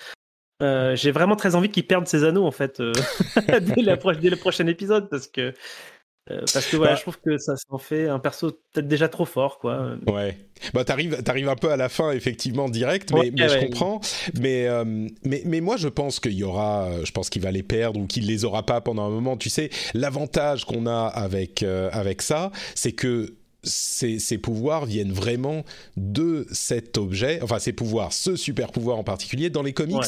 [0.60, 2.80] j'ai vraiment très envie qu'il perde ses anneaux en fait
[3.48, 5.52] dès, la dès, le prochain épisode parce que
[6.30, 9.08] euh, parce que voilà, bah je trouve que ça s'en fait un perso peut-être déjà
[9.08, 9.96] trop fort, quoi.
[10.06, 10.38] Ouais.
[10.72, 14.00] Bah t'arrives, t'arrives un peu à la fin effectivement direct, mais, mais je comprends.
[14.38, 14.84] Mais, euh,
[15.24, 18.06] mais mais moi je pense qu'il y aura, je pense qu'il va les perdre ou
[18.06, 19.36] qu'il les aura pas pendant un moment.
[19.36, 25.64] Tu sais, l'avantage qu'on a avec euh, avec ça, c'est que ses, pouvoirs viennent vraiment
[25.96, 29.50] de cet objet, enfin ses pouvoirs, ce super pouvoir en particulier.
[29.50, 29.98] Dans les comics,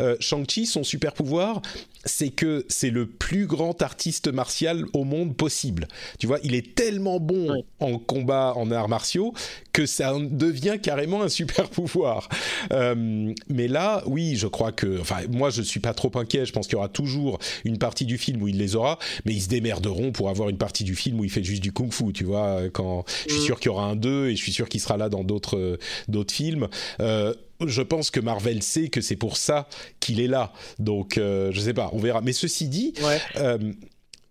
[0.00, 1.60] euh, Shang-Chi, son super pouvoir,
[2.04, 5.88] c'est que c'est le plus grand artiste martial au monde possible.
[6.18, 9.34] Tu vois, il est tellement bon en combat, en arts martiaux,
[9.72, 12.28] que ça devient carrément un super pouvoir.
[12.72, 16.46] Euh, mais là, oui, je crois que, enfin, moi, je suis pas trop inquiet.
[16.46, 19.32] Je pense qu'il y aura toujours une partie du film où il les aura, mais
[19.32, 22.12] ils se démerderont pour avoir une partie du film où il fait juste du kung-fu.
[22.12, 23.44] Tu vois, quand je suis mm.
[23.44, 25.78] sûr qu'il y aura un 2 et je suis sûr qu'il sera là dans d'autres
[26.08, 26.68] d'autres films.
[27.00, 27.34] Euh,
[27.66, 29.68] je pense que Marvel sait que c'est pour ça
[30.00, 30.52] qu'il est là.
[30.78, 32.20] Donc, euh, je sais pas, on verra.
[32.20, 32.94] Mais ceci dit,
[33.36, 33.58] euh,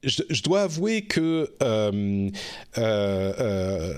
[0.04, 2.30] je, dois avouer que euh,
[2.78, 3.94] euh, euh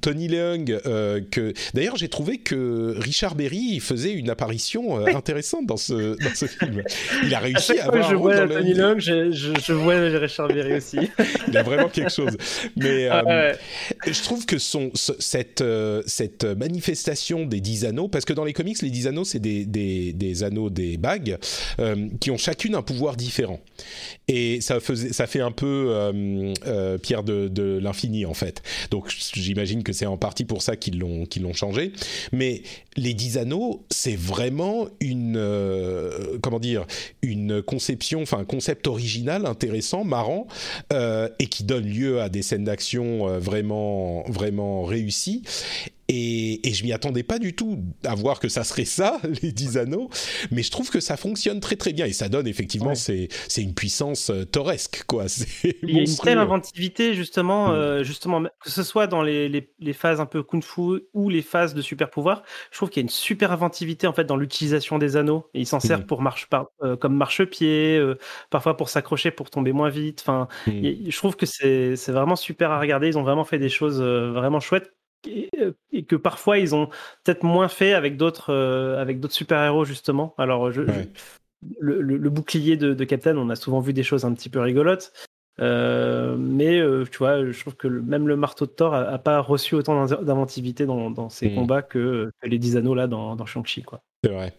[0.00, 5.76] Tony Leung, euh, que d'ailleurs j'ai trouvé que Richard Berry faisait une apparition intéressante dans
[5.76, 6.82] ce dans ce film.
[7.24, 10.98] Il a réussi à, avoir je vois Tony Leung, je, je, vois Richard Berry aussi.
[11.48, 12.36] Il a vraiment quelque chose.
[12.76, 13.52] Mais ah,
[14.06, 15.64] je trouve que son cette
[16.06, 19.64] cette manifestation des dix anneaux, parce que dans les comics les dix anneaux c'est des,
[19.64, 21.38] des, des anneaux des bagues
[22.20, 23.60] qui ont chacune un pouvoir différent
[24.28, 28.62] et ça faisait ça fait un peu euh, euh, Pierre de, l'infini en fait.
[28.90, 31.92] Donc j'imagine que c'est en partie pour ça qu'ils l'ont qu'ils l'ont changé.
[32.32, 32.62] Mais
[32.96, 36.86] les dix anneaux, c'est vraiment une euh, comment dire
[37.22, 40.46] une conception, enfin un concept original, intéressant, marrant
[40.92, 45.42] et qui donne lieu à des scènes d'action vraiment vraiment réussies.
[46.08, 49.50] Et, et je m'y attendais pas du tout à voir que ça serait ça, les
[49.50, 50.08] 10 anneaux,
[50.52, 53.62] mais je trouve que ça fonctionne très très bien et ça donne effectivement, c'est, c'est
[53.62, 55.24] une puissance euh, tauresque, quoi.
[55.82, 57.72] Il y a une telle inventivité, justement, mm.
[57.72, 61.42] euh, justement, que ce soit dans les, les, les, phases un peu kung-fu ou les
[61.42, 64.36] phases de super pouvoir, je trouve qu'il y a une super inventivité en fait dans
[64.36, 65.48] l'utilisation des anneaux.
[65.54, 66.06] Et ils s'en servent mm.
[66.06, 68.00] pour marche, par, euh, comme marche-pied,
[68.50, 70.20] parfois pour s'accrocher, pour tomber moins vite.
[70.22, 71.08] Enfin, mm.
[71.08, 73.08] je trouve que c'est, c'est vraiment super à regarder.
[73.08, 74.95] Ils ont vraiment fait des choses vraiment chouettes
[75.26, 76.88] et, que parfois ils ont
[77.24, 80.34] peut-être moins fait avec d'autres euh, avec d'autres super héros justement.
[80.38, 80.82] Alors je,
[81.80, 85.12] le, bouclier de, de, Captain, on a souvent vu des choses un petit peu rigolotes.
[85.58, 89.74] Euh, mais tu vois, je trouve que même le marteau de Thor a, pas reçu
[89.74, 91.54] autant d'inventivité dans, dans, ses hmm.
[91.54, 93.82] combats que, les 10 anneaux là dans, dans Shang-Chi.
[93.82, 94.02] Quoi.
[94.24, 94.54] C'est vrai.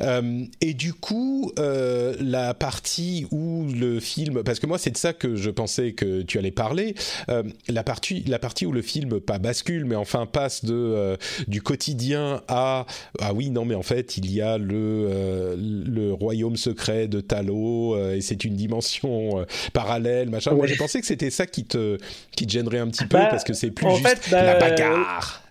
[0.00, 4.96] Euh, et du coup, euh, la partie où le film, parce que moi c'est de
[4.96, 6.94] ça que je pensais que tu allais parler,
[7.28, 11.16] euh, la partie, la partie où le film pas bascule, mais enfin passe de
[11.46, 12.86] du quotidien à
[13.20, 17.98] ah oui non mais en fait il y a le le royaume secret de Talo
[18.12, 20.52] et c'est une dimension parallèle machin.
[20.54, 21.98] Moi j'ai pensé que c'était ça qui te
[22.34, 25.43] qui te gênerait un petit peu bah, parce que c'est plus juste la bah, bagarre.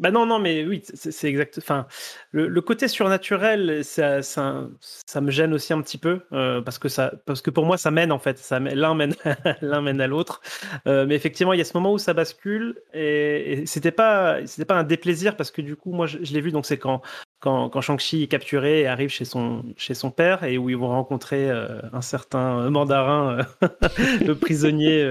[0.00, 1.58] Bah non, non, mais oui, c'est exact.
[1.58, 1.86] Enfin,
[2.32, 6.88] le, côté surnaturel, ça, ça, ça, me gêne aussi un petit peu euh, parce que
[6.88, 9.14] ça, parce que pour moi, ça mène en fait, ça l'un mène,
[9.60, 10.40] l'un mène à l'autre.
[10.86, 14.64] Euh, mais effectivement, il y a ce moment où ça bascule et, c'était pas, c'était
[14.64, 16.50] pas un déplaisir parce que du coup, moi, je, l'ai vu.
[16.50, 17.02] Donc c'est quand,
[17.40, 20.78] quand, quand Shang-Chi est capturé et arrive chez son, chez son père et où ils
[20.78, 23.46] vont rencontrer euh, un certain mandarin,
[24.26, 25.06] le prisonnier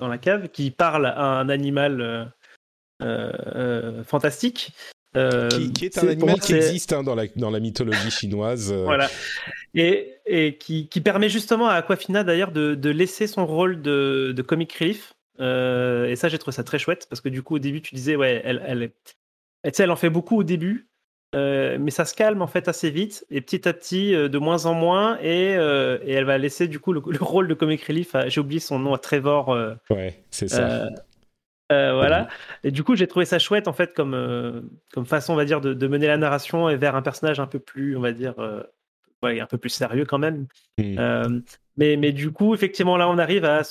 [0.00, 2.32] dans la cave, qui parle à un animal
[4.04, 4.72] fantastique.
[5.16, 8.72] Euh, qui, est un animal qui existe hein, dans, la, dans la mythologie chinoise.
[8.72, 9.08] voilà.
[9.74, 14.32] Et, et qui, qui, permet justement à Aquafina d'ailleurs de, de, laisser son rôle de,
[14.36, 15.14] de comic relief.
[15.40, 18.14] et ça, j'ai trouvé ça très chouette parce que du coup, au début, tu disais,
[18.14, 18.92] ouais, elle, elle,
[19.64, 20.88] elle, elle en fait beaucoup au début,
[21.34, 24.74] mais ça se calme en fait assez vite et petit à petit de moins en
[24.74, 28.14] moins et, et elle va laisser du coup le, rôle de comic relief.
[28.28, 29.48] J'ai oublié son nom à Trevor.
[29.90, 30.88] ouais, c'est ça.
[31.70, 32.28] Euh, voilà.
[32.64, 34.60] Et du coup, j'ai trouvé ça chouette en fait comme euh,
[34.92, 37.58] comme façon, on va dire, de, mener la narration et vers un personnage un peu
[37.58, 38.62] plus, on va dire, euh,
[39.22, 40.46] un peu plus sérieux quand même.
[40.78, 41.40] Hmm.
[41.76, 43.62] mais mais du coup, effectivement, là, on arrive à,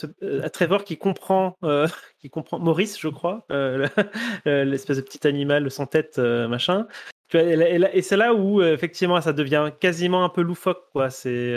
[0.43, 1.57] à Trevor qui comprend
[2.19, 3.45] qui comprend Maurice, je crois,
[4.45, 6.87] l'espèce de petit animal sans tête, machin.
[7.33, 11.09] Et, c'est là où effectivement, ça devient quasiment un peu loufoque, quoi.
[11.09, 11.53] C'est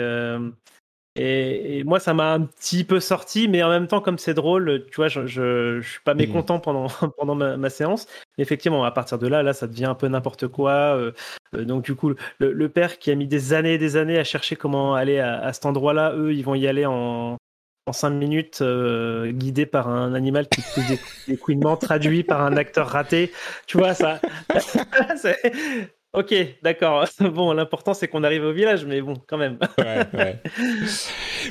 [1.15, 4.85] et, moi, ça m'a un petit peu sorti, mais en même temps, comme c'est drôle,
[4.89, 6.17] tu vois, je, je, suis pas mmh.
[6.17, 8.07] mécontent pendant, pendant ma, séance.
[8.39, 10.71] Effectivement, à partir de là, là, ça devient un peu n'importe quoi.
[10.71, 11.11] Euh,
[11.55, 14.23] euh, donc, du coup, le, père qui a mis des années et des années à
[14.23, 17.37] chercher comment aller à, cet endroit-là, eux, ils vont y aller en,
[17.85, 22.41] en cinq minutes, euh, guidés par un animal qui pousse des, des couinements, traduit par
[22.41, 23.31] un acteur raté.
[23.67, 24.19] Tu vois, ça.
[26.13, 27.05] Ok, d'accord.
[27.19, 29.57] Bon, l'important c'est qu'on arrive au village, mais bon, quand même.
[29.79, 30.41] ouais, ouais.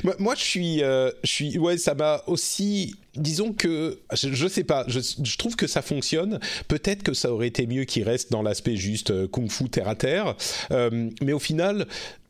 [0.19, 2.95] Moi, je suis, euh, je suis, ouais, ça m'a aussi.
[3.15, 6.39] Disons que je, je sais pas, je, je, trouve que ça fonctionne.
[6.67, 9.95] Peut-être que ça aurait été mieux qu'il reste dans l'aspect juste euh, kung-fu terre à
[9.95, 10.35] terre,
[10.71, 11.85] euh, mais au final,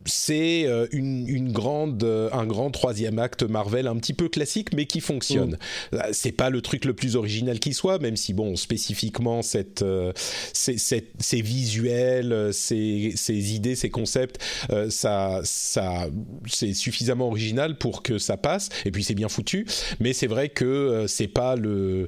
[0.05, 4.73] c'est euh, une, une, grande, euh, un grand troisième acte Marvel un petit peu classique,
[4.73, 5.57] mais qui fonctionne.
[5.91, 5.97] Mm.
[6.11, 10.11] C'est pas le truc le plus original qui soit, même si bon, spécifiquement cette, euh,
[10.53, 14.41] ces, ces, visuels, ces, ces, idées, ces concepts,
[14.89, 16.07] ça, ça,
[16.47, 18.69] c'est suffisamment original pour que ça passe.
[18.85, 19.65] Et puis c'est bien foutu,
[19.99, 22.07] mais c'est vrai que c'est pas le,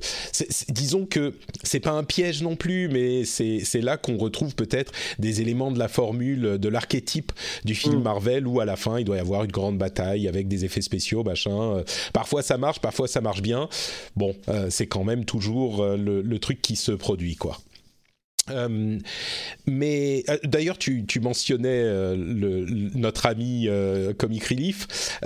[0.69, 5.41] disons que c'est pas un piège non plus, mais c'est là qu'on retrouve peut-être des
[5.41, 7.31] éléments de la formule, de l'archétype
[7.63, 8.01] du film mm.
[8.01, 10.81] Marvel où à la fin il doit y avoir une grande bataille avec des effets
[10.81, 11.77] spéciaux, machin.
[11.77, 13.69] Euh, parfois ça marche, parfois ça marche bien.
[14.15, 17.57] Bon, euh, c'est quand même toujours euh, le, truc qui se produit, quoi.
[19.65, 23.67] mais d'ailleurs, tu, mentionnais le, notre ami
[24.17, 25.19] Comic Relief.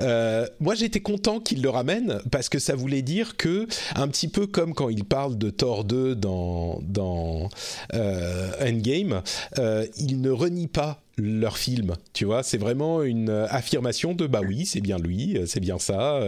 [0.59, 4.47] moi, j'étais content qu'il le ramène parce que ça voulait dire que, un petit peu
[4.47, 7.49] comme quand il parle de Thor 2 dans, dans
[7.91, 9.23] Endgame,
[9.97, 14.65] il ne renie pas leur film, tu vois, c'est vraiment une affirmation de bah oui,
[14.65, 16.21] c'est bien lui, c'est bien ça.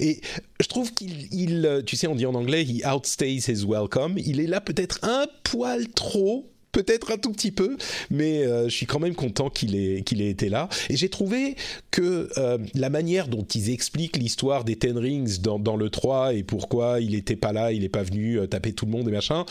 [0.00, 0.20] Et
[0.60, 4.18] je trouve qu'il, tu sais, on dit en anglais, he outstays his welcome.
[4.18, 7.76] Il est là peut-être un poil trop peut-être un tout petit peu,
[8.10, 10.68] mais euh, je suis quand même content qu'il ait, été là.
[10.88, 11.56] Et j'ai trouvé
[11.90, 16.42] que euh, la manière dont ils expliquent l'histoire des Ten Rings dans, le 3 et
[16.42, 19.12] pourquoi il n'était pas là, il n'est pas venu euh, taper tout le monde et
[19.12, 19.44] machin,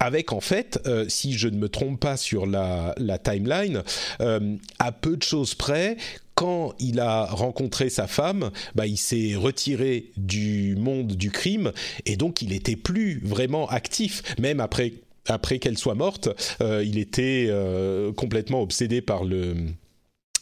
[0.00, 3.82] avec en fait, si je ne me trompe pas sur la, la timeline,
[4.18, 5.96] à peu de choses près,
[6.34, 11.72] quand il a rencontré sa femme, bah, il s'est retiré du monde du crime
[12.06, 14.94] et donc il n'était plus vraiment actif, même après
[15.28, 16.28] après qu'elle soit morte,
[16.60, 19.54] euh, il était euh, complètement obsédé par le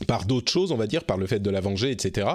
[0.07, 2.29] par d'autres choses, on va dire, par le fait de la venger, etc.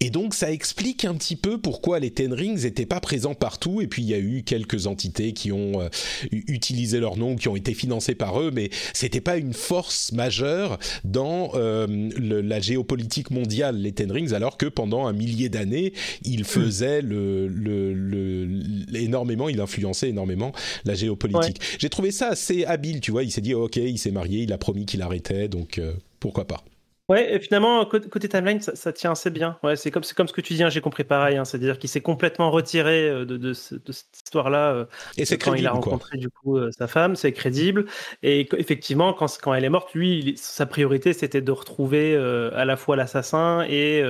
[0.00, 3.80] Et donc ça explique un petit peu pourquoi les Ten Rings n'étaient pas présents partout,
[3.80, 5.88] et puis il y a eu quelques entités qui ont euh,
[6.30, 10.78] utilisé leur nom, qui ont été financées par eux, mais c'était pas une force majeure
[11.04, 15.92] dans euh, le, la géopolitique mondiale, les Ten Rings, alors que pendant un millier d'années,
[16.22, 18.48] ils faisaient le, le,
[18.94, 20.52] énormément, il influençait énormément
[20.84, 21.60] la géopolitique.
[21.78, 24.52] J'ai trouvé ça assez habile, tu vois, il s'est dit, ok, il s'est marié, il
[24.52, 26.64] a promis qu'il arrêtait, donc euh, pourquoi pas.
[27.08, 29.58] Ouais, et finalement, côté timeline, ça, tient assez bien.
[29.62, 31.38] Ouais, c'est comme, comme ce que tu dis, hein, j'ai compris pareil.
[31.38, 33.78] Hein, C'est-à-dire qu'il s'est complètement retiré euh, de, de, cette
[34.26, 34.72] histoire-là.
[34.72, 34.84] Euh,
[35.16, 37.86] et c'est Quand il a rencontré du coup euh, sa femme, c'est crédible.
[38.22, 42.76] Et effectivement, quand, quand elle est morte, lui, sa priorité, c'était de retrouver à la
[42.76, 44.04] fois l'assassin et,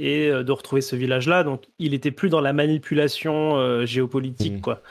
[0.00, 1.44] et de retrouver ce village-là.
[1.44, 4.60] Donc, il était plus dans la manipulation géopolitique, mmh.
[4.62, 4.82] quoi.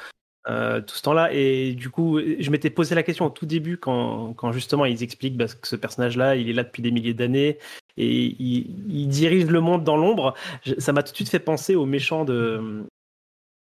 [0.47, 1.31] Euh, tout ce temps-là.
[1.33, 5.03] Et du coup, je m'étais posé la question au tout début quand, quand justement ils
[5.03, 7.59] expliquent bah, que ce personnage-là, il est là depuis des milliers d'années
[7.97, 10.33] et il, il, dirige le monde dans l'ombre.
[10.79, 12.83] Ça m'a tout de suite fait penser au méchant de,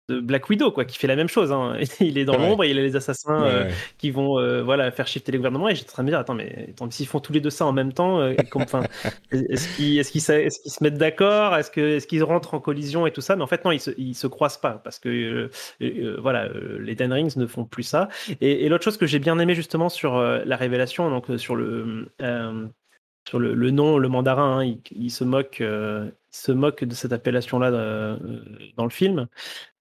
[0.09, 1.53] de Black Widow, quoi, qui fait la même chose.
[1.53, 1.79] Hein.
[2.01, 5.07] Il est dans l'ombre et il a les assassins euh, qui vont euh, voilà, faire
[5.07, 5.69] shifter les gouvernements.
[5.69, 7.67] Et j'étais en train de me dire, attends, mais s'ils font tous les deux ça
[7.67, 8.33] en même temps, euh,
[9.33, 13.21] est-ce qu'ils est se mettent d'accord Est-ce qu'ils est qu'ils rentrent en collision et tout
[13.21, 15.51] ça Mais en fait, non, ils se, se croisent pas parce que
[16.21, 16.49] voilà,
[16.81, 18.09] les Ten Rings ne font plus ça.
[18.41, 22.09] Et, et l'autre chose que j'ai bien aimé justement sur la révélation, donc sur le
[23.29, 27.71] sur le, nom, le mandarin, hein, il, se moque, euh, se moque de cette appellation-là
[27.71, 28.17] euh,
[28.77, 29.29] dans le film.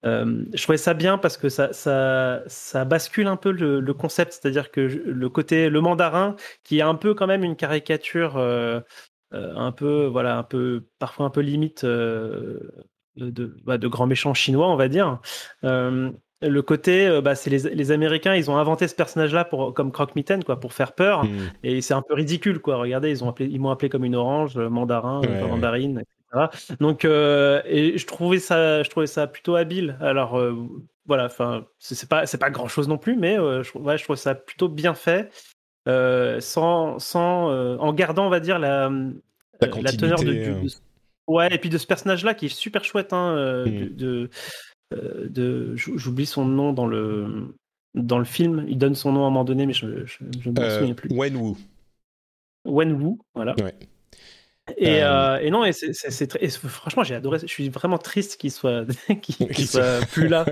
[0.04, 4.32] Euh, je trouvais ça bien parce que ça, ça, ça bascule un peu le, concept,
[4.32, 8.38] c'est-à-dire que le côté, le mandarin, qui est un peu quand même une caricature,
[9.32, 12.72] un peu, voilà, un peu, parfois un peu limite de,
[13.16, 15.20] bah, de grands méchants chinois, on va dire
[16.40, 20.44] le côté, euh, bah, c'est les, Américains, ils ont inventé ce personnage-là pour comme croque-mitaine,
[20.44, 21.24] quoi, pour faire peur.
[21.24, 21.50] Hmm.
[21.64, 22.76] Et c'est un peu ridicule, quoi.
[22.76, 26.76] Regardez, ils ont appelé, ils m'ont appelé comme une orange, euh, mandarin, euh, mandarine, etc.
[26.80, 29.96] Donc, et je trouvais ça, je trouvais ça plutôt habile.
[30.00, 30.40] Alors,
[31.06, 34.34] voilà, enfin, c'est pas, c'est pas grand-chose non plus, mais je, ouais, je trouve ça
[34.34, 35.30] plutôt bien fait,
[35.86, 38.90] sans, sans, en gardant, on va dire la,
[39.60, 40.66] la, teneur de,
[41.26, 43.96] ouais, et puis de ce personnage-là qui est super chouette, hein, hmm.
[43.96, 44.30] de
[44.94, 47.54] euh, de, j'oublie son nom dans le
[47.94, 48.64] dans le film.
[48.68, 51.10] Il donne son nom à un moment donné, mais je ne me euh, souviens plus.
[51.12, 51.56] Wen Wu.
[52.64, 53.54] Wen Wu, voilà.
[53.56, 53.74] Ouais.
[54.76, 55.38] Et, euh, euh...
[55.38, 56.36] et, non, et c'est,
[56.68, 57.38] franchement, j'ai adoré.
[57.40, 58.84] Je suis vraiment triste qu'il soit,
[59.22, 60.44] qu'il, soit plus là.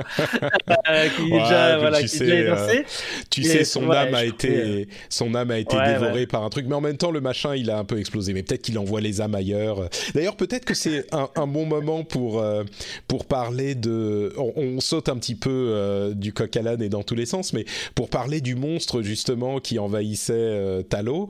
[0.88, 2.82] euh, qu'il ouais, déjà, voilà, tu sais, euh,
[3.30, 6.74] tu sais, son âme a été, son âme a été dévorée par un truc, mais
[6.74, 8.32] en même temps, le machin, il a un peu explosé.
[8.32, 9.88] Mais peut-être qu'il envoie les âmes ailleurs.
[10.14, 12.64] D'ailleurs, peut-être que c'est un, un, bon moment pour euh,
[13.08, 14.32] pour parler de.
[14.36, 17.26] On, on, saute un petit peu euh, du coq à l'âne et dans tous les
[17.26, 21.28] sens, mais pour parler du monstre justement qui envahissait Talo.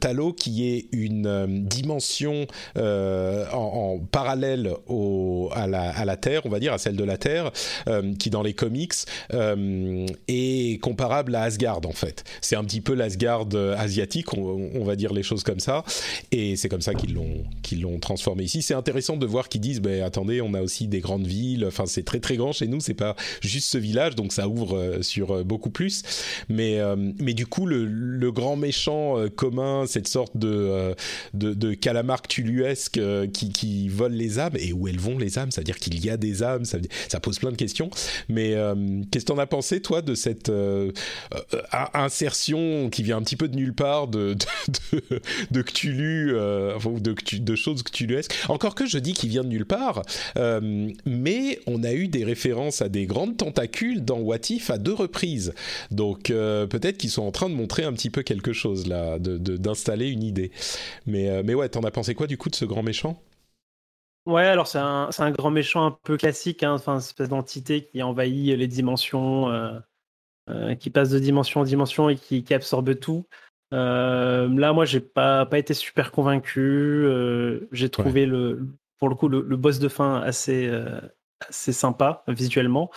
[0.00, 4.74] Talo, qui est une dimension dimension en, parallèle
[5.52, 7.50] à, la, Terre, on va dire, à celle de la Terre,
[8.18, 8.94] qui dans les comics
[10.28, 12.24] est comparable à Asgard en fait.
[12.40, 15.84] C'est un petit peu l'Asgard asiatique, on, va dire les choses comme ça,
[16.32, 18.62] et c'est comme ça qu'ils l'ont qu'ils transformé ici.
[18.62, 21.64] C'est intéressant de voir qu'ils disent, ben attendez, on a aussi des grandes villes.
[21.66, 22.80] Enfin, c'est très très grand chez nous.
[22.80, 26.02] C'est pas juste ce village, donc ça ouvre euh, sur euh, beaucoup plus.
[26.48, 30.94] Mais euh, mais du coup, le, le grand méchant commun, cette sorte de
[31.34, 33.00] de, de calamar cthulhuesque
[33.32, 36.16] qui, qui vole les âmes et où elles vont les âmes, c'est-à-dire qu'il y a
[36.16, 36.64] des âmes.
[36.64, 37.90] Ça, pose plein de questions.
[38.28, 38.54] Mais
[39.10, 40.50] qu'est-ce que t'en as pensé toi de cette
[41.92, 47.38] insertion qui vient un petit peu de nulle part de de, de, de Cthulhu, de,
[47.38, 48.34] de choses cthulhuesques.
[48.48, 50.02] Encore que je dis qui vient de nulle part,
[50.36, 54.78] euh, mais on a eu des références à des grandes tentacules dans What If à
[54.78, 55.54] deux reprises.
[55.90, 59.18] Donc euh, peut-être qu'ils sont en train de montrer un petit peu quelque chose là,
[59.18, 60.50] d'installer de, une idée.
[61.06, 63.22] Mais, euh, mais ouais, t'en as pensé quoi du coup de ce grand méchant?
[64.26, 67.86] Ouais, alors c'est un, un, grand méchant un peu classique, hein, enfin, une espèce d'entité
[67.86, 69.48] qui envahit les dimensions,
[70.78, 73.26] qui passe de dimension en dimension et qui, qui absorbe tout.
[73.74, 76.60] Euh, là, moi, j'ai pas, pas été super convaincu.
[76.60, 81.00] Euh, j'ai trouvé le, pour le coup le, boss de fin assez, euh,
[81.48, 82.90] assez sympa visuellement.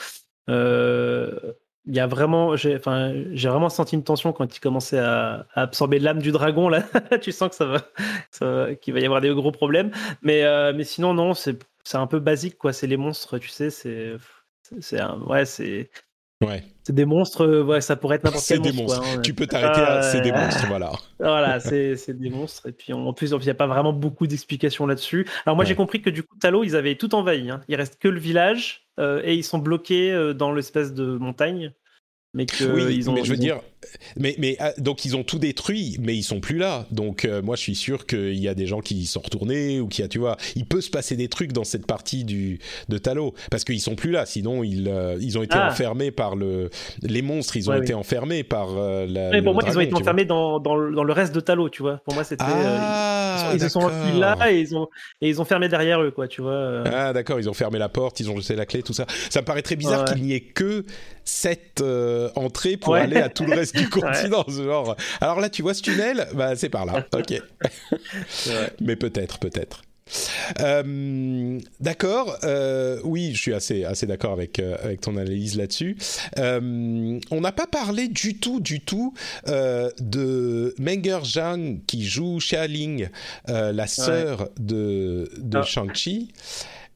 [1.88, 5.48] Il y a vraiment, j'ai, enfin, j'ai vraiment senti une tension quand il commençait à,
[5.56, 6.70] absorber l'âme du dragon.
[6.70, 6.84] Là,
[7.22, 9.92] tu sens que ça va, qu'il va y avoir des gros problèmes.
[10.22, 12.74] Mais, mais sinon, non, c'est, c'est un peu basique, quoi.
[12.74, 13.70] C'est les monstres, tu sais.
[13.70, 14.16] C'est,
[14.82, 15.90] c'est, ouais, c'est
[16.42, 16.64] Ouais.
[16.84, 19.02] C'est des monstres, euh, ouais, ça pourrait être n'importe quel des monstre.
[19.04, 19.22] Hein.
[19.22, 20.92] Tu peux t'arrêter à c'est des monstres, voilà.
[21.20, 22.68] voilà, c'est des monstres.
[22.68, 25.28] Et puis en plus, il n'y a pas vraiment beaucoup d'explications là-dessus.
[25.46, 27.50] Alors moi, j'ai compris que du coup, Talo, ils avaient tout envahi.
[27.50, 27.62] Hein.
[27.68, 31.74] Il reste que le village euh, et ils sont bloqués euh, dans l'espèce de montagne
[32.38, 33.62] mais que oui, ils ont, mais je veux dire,
[34.16, 36.88] mais, mais ah, donc ils ont tout détruit, mais ils sont plus là.
[36.92, 39.88] Donc euh, moi je suis sûr qu'il y a des gens qui sont retournés ou
[39.88, 42.60] qui a, tu vois, il peut se passer des trucs dans cette partie du
[42.90, 44.26] de Talo parce qu'ils sont plus là.
[44.26, 45.70] Sinon ils euh, ils ont été ah.
[45.70, 46.70] enfermés par le
[47.02, 49.30] les monstres, ils ont été enfermés par euh, la.
[49.30, 51.84] Mais pour moi ils ont été enfermés dans, dans, dans, le reste de Talo, tu
[51.84, 51.98] vois.
[52.04, 54.88] Pour moi c'était ah, ils, se sont enfuis là et ils ont
[55.22, 56.84] et ils ont fermé derrière eux, quoi, tu vois.
[56.86, 59.06] Ah d'accord, ils ont fermé la porte, ils ont jeté la clé, tout ça.
[59.30, 60.84] Ça me paraît très bizarre qu'il n'y ait que
[61.24, 61.84] cette
[62.36, 64.46] entrée pour aller à tout le reste du continent.
[64.48, 66.28] Genre, alors là, tu vois ce tunnel?
[66.34, 67.06] Bah, c'est par là.
[67.14, 67.42] Ok.
[68.82, 69.82] Mais peut-être, peut-être.
[70.62, 75.98] Euh, d'accord, euh, oui, je suis assez, assez d'accord avec, euh, avec ton analyse là-dessus.
[76.38, 79.14] on n'a pas parlé du tout, du tout
[79.46, 83.10] de Menger Zhang qui joue Xia Ling,
[83.48, 85.64] la sœur de, de ah.
[85.64, 86.32] Shang-Chi.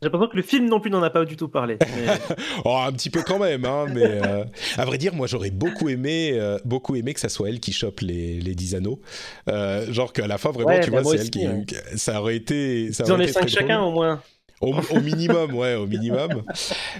[0.01, 1.77] J'ai l'impression que le film non plus n'en a pas du tout parlé.
[2.65, 5.89] oh, un petit peu quand même, hein, mais euh, à vrai dire, moi j'aurais beaucoup
[5.89, 8.99] aimé, euh, beaucoup aimé que ça soit elle qui chope les, les 10 anneaux.
[9.47, 11.75] Euh, genre qu'à la fin, vraiment, tu bah vois, c'est elle qui.
[11.97, 12.91] Ça aurait été.
[12.93, 14.23] Ça Ils en ont 5 chacun au moins.
[14.59, 16.43] Au, au, minimum, ouais, au minimum.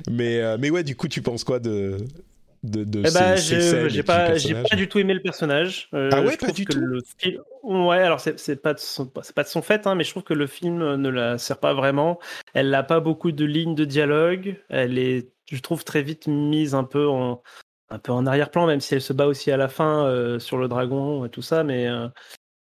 [0.08, 1.98] mais, mais ouais, du coup, tu penses quoi de,
[2.64, 5.90] de, de eh ben, j'ai pas, pas du tout aimé le personnage.
[5.94, 6.80] Euh, ah ouais, pas du tout.
[6.80, 7.02] Le
[7.64, 10.24] Ouais, alors c'est pas de son, c'est pas de son fait, hein, mais je trouve
[10.24, 12.20] que le film ne la sert pas vraiment.
[12.54, 14.62] Elle n'a pas beaucoup de lignes de dialogue.
[14.70, 17.42] Elle est, je trouve, très vite mise un peu en,
[17.90, 20.58] un peu en arrière-plan, même si elle se bat aussi à la fin euh, sur
[20.58, 21.64] le dragon et tout ça.
[21.64, 22.08] Mais euh,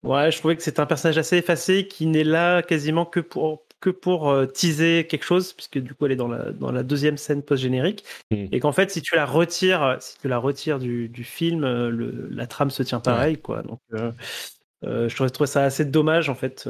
[0.04, 3.66] ouais, je trouvais que c'est un personnage assez effacé qui n'est là quasiment que pour
[3.82, 6.84] que pour euh, teaser quelque chose, puisque du coup elle est dans la, dans la
[6.84, 8.46] deuxième scène post-générique, hmm.
[8.52, 11.90] et qu'en fait si tu la retires, si tu la retires du, du film, euh,
[11.90, 13.62] le, la trame se tient pareil, quoi.
[13.62, 16.68] Donc euh, je trouve, ça assez dommage en fait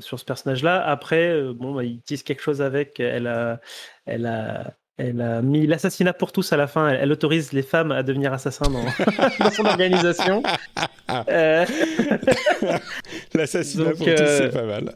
[0.00, 0.84] sur ce personnage-là.
[0.84, 3.60] Après, bon, bah, il tease quelque chose avec, elle a,
[4.04, 6.88] elle a, elle a mis l'assassinat pour tous à la fin.
[6.88, 8.84] Elle, autorise les femmes à devenir assassins dans,
[9.44, 10.42] dans son organisation.
[11.30, 11.64] Euh...
[13.32, 14.94] l'assassinat pour tous, c'est pas mal.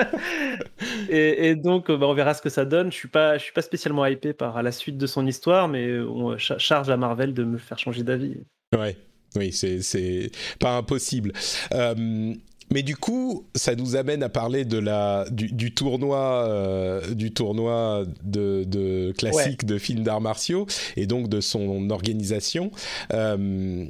[1.10, 2.90] et, et, donc, bah, on verra ce que ça donne.
[2.90, 6.00] Je suis pas, je suis pas spécialement hypé par la suite de son histoire, mais
[6.00, 8.38] on charge à Marvel de me faire changer d'avis.
[8.74, 8.96] Ouais.
[9.36, 11.32] Oui, c'est pas impossible.
[11.72, 12.34] Euh,
[12.72, 18.04] mais du coup, ça nous amène à parler de la du, tournoi euh, du tournoi
[18.22, 22.70] de, de classique de films d'arts martiaux et donc de son organisation.
[23.12, 23.86] Euh,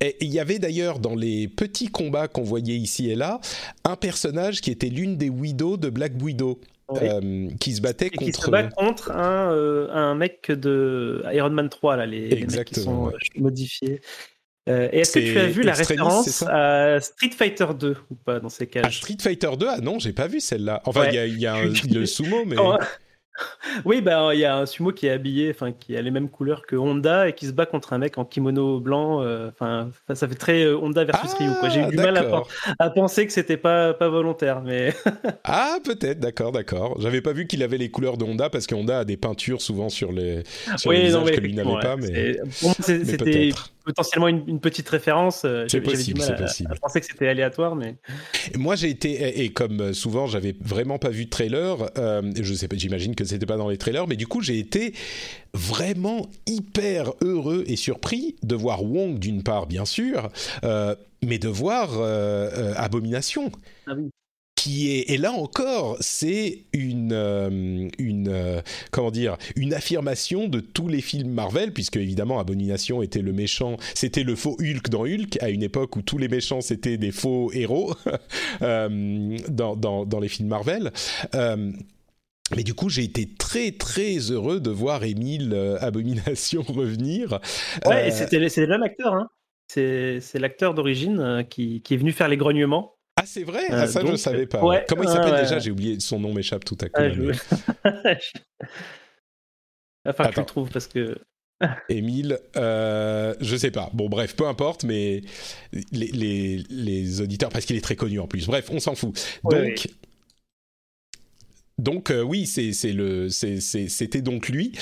[0.00, 3.40] et il y avait d'ailleurs dans les petits combats qu'on voyait ici et là
[3.84, 6.60] un personnage qui était l'une des widows de Black Widow.
[7.00, 8.32] Euh, qui se battait contre.
[8.32, 12.68] Qui se bat contre un, un mec de Iron Man 3, là, les, les mecs
[12.68, 14.02] qui sont modifiés.
[14.68, 18.48] Euh, est-ce que tu as vu la référence à Street Fighter 2 ou pas dans
[18.48, 18.98] ces cages?
[18.98, 20.82] Street Fighter 2 Ah non, j'ai pas vu celle-là.
[20.84, 22.56] Enfin, il y a, y a le sumo, mais.
[23.86, 26.28] Oui, bah il y a un sumo qui est habillé, enfin qui a les mêmes
[26.28, 29.22] couleurs que Honda et qui se bat contre un mec en kimono blanc.
[29.22, 31.70] euh, Enfin, ça fait très euh, Honda versus Ah, Ryu.
[31.72, 32.44] J'ai eu du mal
[32.78, 34.94] à, penser que c'était pas pas volontaire, mais
[35.44, 37.00] Ah, peut-être, d'accord, d'accord.
[37.00, 39.62] J'avais pas vu qu'il avait les couleurs de Honda parce que Honda a des peintures
[39.62, 40.42] souvent sur les,
[40.76, 42.36] sur oui, non, mais que lui n'avait pas, mais,
[42.80, 43.50] c'était.
[43.84, 45.42] Potentiellement une, une petite référence.
[45.44, 46.66] euh, C'est possible, c'est.
[46.66, 47.96] À penser que c'était aléatoire, mais
[48.54, 51.90] Et Moi, j'ai été et, comme souvent, j'avais vraiment pas vu de trailer.
[51.98, 54.58] euh, je sais pas, j'imagine que c'était pas dans les trailers, mais du coup, j'ai
[54.58, 54.94] été
[55.54, 60.30] vraiment hyper heureux et surpris de voir Wong d'une part, bien sûr,
[60.64, 63.50] euh, mais de voir euh, euh, Abomination.
[63.86, 64.10] Ah oui.
[64.62, 68.60] Qui est et là encore, c'est une euh, une euh,
[68.92, 73.76] comment dire une affirmation de tous les films Marvel, puisque évidemment Abomination était le méchant,
[73.94, 77.10] c'était le faux Hulk dans Hulk à une époque où tous les méchants c'était des
[77.10, 77.96] faux héros
[78.62, 80.92] euh, dans, dans dans les films Marvel.
[81.34, 87.40] Mais du coup, j'ai été très très heureux de voir Émile Abomination revenir.
[87.84, 89.12] ouais, et c'était c'est le même acteur.
[89.14, 89.26] Hein.
[89.66, 92.94] C'est c'est l'acteur d'origine qui, qui est venu faire les grognements.
[93.16, 94.64] Ah, c'est vrai, Euh, ah, ça je donc, savais pas.
[94.64, 95.42] ouais, Comment il ouais, s'appelle ouais.
[95.42, 95.58] déjà?
[95.58, 97.00] J'ai oublié son nom, m'échappe tout à coup.
[97.02, 97.32] Ah, je-
[100.08, 100.40] Enfin, que tu Attends.
[100.42, 101.16] le trouves parce que
[101.88, 103.90] Émile, euh, je sais pas.
[103.92, 105.20] Bon, bref, peu importe, mais
[105.92, 108.46] les, les, les auditeurs, parce qu'il est très connu en plus.
[108.46, 109.14] Bref, on s'en fout.
[109.44, 109.74] Donc, Ouais,
[111.78, 114.72] donc euh, oui, c'est c'est le, c'est- c'est- c'était donc lui.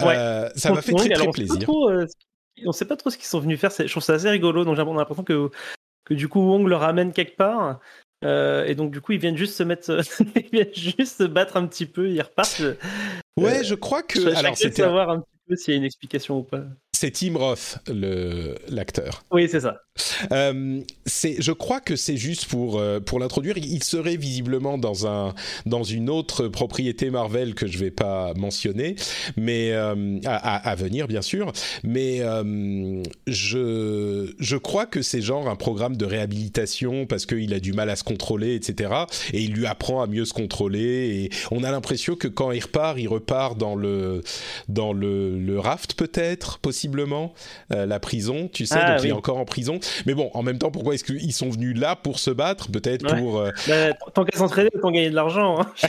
[0.00, 0.14] Ouais.
[0.16, 1.58] Euh, ça m'a fait très très alors, plaisir.
[1.60, 2.06] trop, euh,
[2.66, 3.72] on sait pas trop ce qu'ils sont venus faire.
[3.72, 4.64] c'est- Je trouve ça assez rigolo.
[4.64, 5.50] Donc j'ai l'impression que,
[6.04, 7.80] que du coup Wong le ramène quelque part.
[8.24, 10.00] euh, et donc du coup ils viennent juste se mettre,
[10.36, 12.08] ils viennent juste se battre un petit peu.
[12.10, 12.62] Ils repartent.
[13.36, 14.34] Ouais, Euh, je crois que.
[14.36, 16.64] Alors, c'était savoir un petit peu s'il y a une explication ou pas.
[17.04, 17.78] C'est Tim Roth,
[18.68, 19.24] l'acteur.
[19.30, 19.76] Oui, c'est ça.
[20.32, 23.56] Euh, je crois que c'est juste pour euh, pour l'introduire.
[23.58, 25.34] Il serait visiblement dans un
[25.66, 28.96] dans une autre propriété Marvel que je vais pas mentionner,
[29.36, 31.52] mais euh, à, à- venir bien sûr.
[31.84, 37.60] Mais euh, je je crois que c'est genre un programme de réhabilitation parce qu'il a
[37.60, 38.92] du mal à se contrôler, etc.
[39.32, 40.80] Et il lui apprend à mieux se contrôler.
[40.82, 44.22] Et on a l'impression que quand il repart, il repart dans le
[44.68, 46.58] dans le, le raft peut-être
[46.94, 47.34] possiblement
[47.72, 48.48] euh, la prison.
[48.52, 49.78] Tu sais, Ah, donc il est encore en prison.
[50.06, 53.04] Mais bon, en même temps, pourquoi est-ce qu'ils sont venus là pour se battre Peut-être
[53.12, 53.20] Ouais.
[53.20, 53.38] pour.
[53.40, 55.60] euh, Bah, tant qu'à s'entraîner, autant gagner de l'argent.
[55.60, 55.66] hein.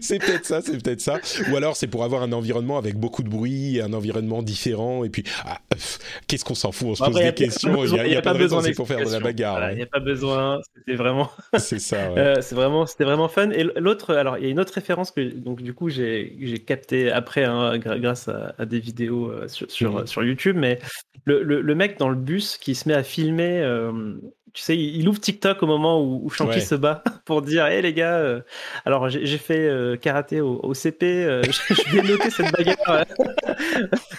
[0.00, 1.18] c'est peut-être ça, c'est peut-être ça.
[1.50, 5.04] Ou alors c'est pour avoir un environnement avec beaucoup de bruit, un environnement différent.
[5.04, 5.58] Et puis, ah,
[6.26, 6.88] qu'est-ce qu'on s'en fout?
[6.88, 7.84] On se pose Après, des questions.
[7.84, 9.56] Il n'y a, pas de raison, c'est pour faire de la bagarre.
[9.58, 9.76] Voilà, Il hein.
[9.76, 10.60] n'y a pas besoin.
[10.76, 11.30] C'était vraiment.
[11.58, 12.10] C'est ça.
[12.12, 12.18] ouais.
[12.18, 13.50] Euh, c'est vraiment, c'était vraiment fun.
[13.50, 16.58] Et l'autre, alors il y a une autre référence que donc du coup j'ai j'ai
[16.58, 20.78] capté après hein, grâce à, à des vidéos euh, sur sur, sur YouTube, mais
[21.24, 23.60] le, le, le mec dans le bus qui se met à filmer.
[23.62, 24.14] euh,
[24.54, 26.60] tu sais, il, il ouvre TikTok au moment où, où Shanky Ouais.
[26.60, 28.40] se bat pour dire Hé les gars, euh,
[28.86, 33.04] alors j'ai fait euh, karaté au, au CP, je, je vais noter cette bagarre.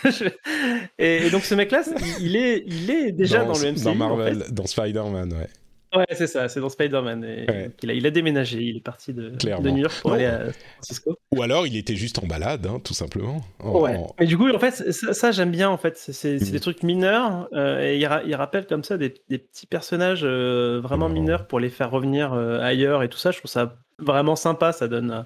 [0.99, 1.81] Et, et donc ce mec-là,
[2.19, 3.83] il, il est, il est déjà dans, le MCU.
[3.83, 3.97] dans en fait.
[3.97, 5.47] Marvel, dans Spider-Man, ouais.
[5.95, 7.21] Ouais, c'est ça, c'est dans Spider-Man.
[7.23, 7.71] Ouais.
[7.81, 10.15] il, a, il a déménagé, il est parti de, de New York pour Non.
[10.17, 11.17] aller à San Francisco.
[11.35, 13.41] Ou alors il était juste en balade, hein, tout simplement.
[13.59, 13.95] En- Ouais.
[13.95, 15.69] en- Mais du coup, en fait, ça, ça, j'aime bien.
[15.69, 16.51] En fait, c'est c'est Mhm.
[16.51, 20.21] des trucs mineurs euh, et il, ra- il rappelle comme ça des, des petits personnages
[20.23, 23.31] euh, vraiment mineurs pour les faire revenir euh, ailleurs et tout ça.
[23.31, 24.71] Je trouve ça vraiment sympa.
[24.73, 25.25] Ça donne,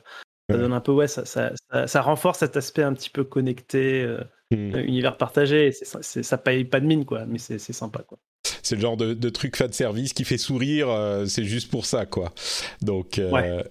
[0.49, 3.24] ça donne un peu ouais, ça, ça, ça, ça renforce cet aspect un petit peu
[3.24, 4.20] connecté, euh,
[4.51, 5.72] univers partagé.
[5.72, 7.26] C'est- c'est- ça paye pas de mine, quoi.
[7.26, 8.18] Mais c'est c'est sympa, quoi.
[8.64, 11.86] C'est le genre de, de truc fan service qui fait sourire, euh, c'est juste pour
[11.86, 12.34] ça, quoi.
[12.82, 13.64] Donc, euh, Ouais.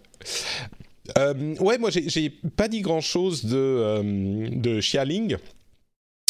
[1.18, 5.36] euh, ouais, moi j'ai pas dit grand chose de, de Xialing.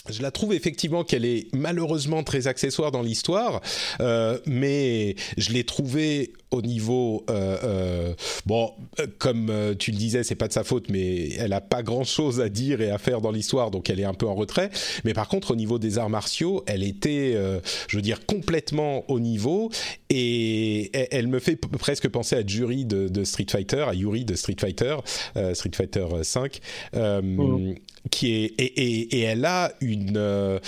[0.08, 3.60] Je la trouve effectivement qu'elle est malheureusement très accessoire dans l'histoire,
[4.00, 8.14] euh, mais je l'ai trouvée au niveau euh, euh,
[8.46, 11.82] bon, euh, comme tu le disais, c'est pas de sa faute, mais elle a pas
[11.82, 14.34] grand chose à dire et à faire dans l'histoire, donc elle est un peu en
[14.34, 14.70] retrait.
[15.04, 17.36] Mais par contre, au niveau des arts martiaux, elle était,
[17.88, 19.70] je veux dire, complètement au niveau
[20.10, 24.34] et elle, me fait presque penser à Jury de, de Street Fighter, à Yuri de
[24.34, 24.96] Street Fighter,
[25.54, 26.60] Street Fighter 5,
[26.94, 27.74] euh, Mhm.
[28.10, 30.58] qui est et, et, et elle a une euh,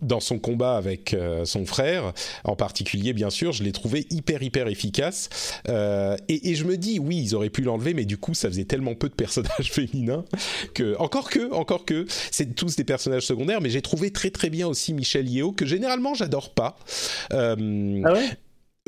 [0.00, 2.12] dans son combat avec euh, son frère
[2.44, 5.28] en particulier, bien sûr, je l'ai trouvé hyper hyper efficace.
[5.68, 8.64] Euh, et, je me dis, oui, ils auraient pu l'enlever, mais du coup, ça faisait
[8.64, 10.24] tellement peu de personnages féminins
[10.74, 14.50] que, encore que, encore que, c'est tous des personnages secondaires, mais j'ai trouvé très très
[14.50, 16.76] bien aussi Michel Yeo, que généralement j'adore pas.
[17.32, 18.30] Euh, Ah ouais?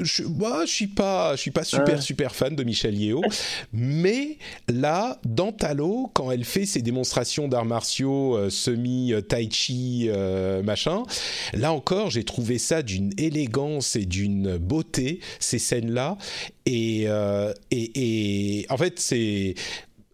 [0.02, 2.00] Je, moi, je suis pas, je suis pas super Ouais.
[2.02, 3.22] super fan de Michel Yeo,
[3.72, 4.36] mais
[4.68, 10.08] là, dans Talo, quand elle fait ses démonstrations d'arts martiaux euh, semi euh, tai chi
[10.08, 11.02] euh, machin,
[11.54, 16.18] là encore, j'ai trouvé ça d'une élégance et d'une beauté ces scènes-là,
[16.66, 19.54] et, euh, et et en fait c'est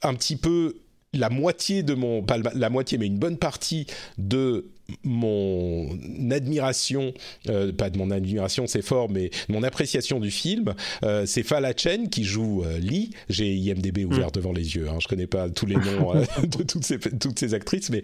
[0.02, 0.76] un petit peu
[1.14, 4.71] la moitié de mon, pas la moitié, mais une bonne partie de
[5.04, 5.88] mon
[6.30, 7.12] admiration,
[7.48, 10.74] euh, pas de mon admiration, c'est fort, mais mon appréciation du film,
[11.04, 13.10] euh, c'est Fala Chen qui joue euh, Lee.
[13.28, 14.32] J'ai IMDb ouvert mm.
[14.32, 17.54] devant les yeux, hein, je connais pas tous les noms de toutes ces, toutes ces
[17.54, 18.02] actrices, mais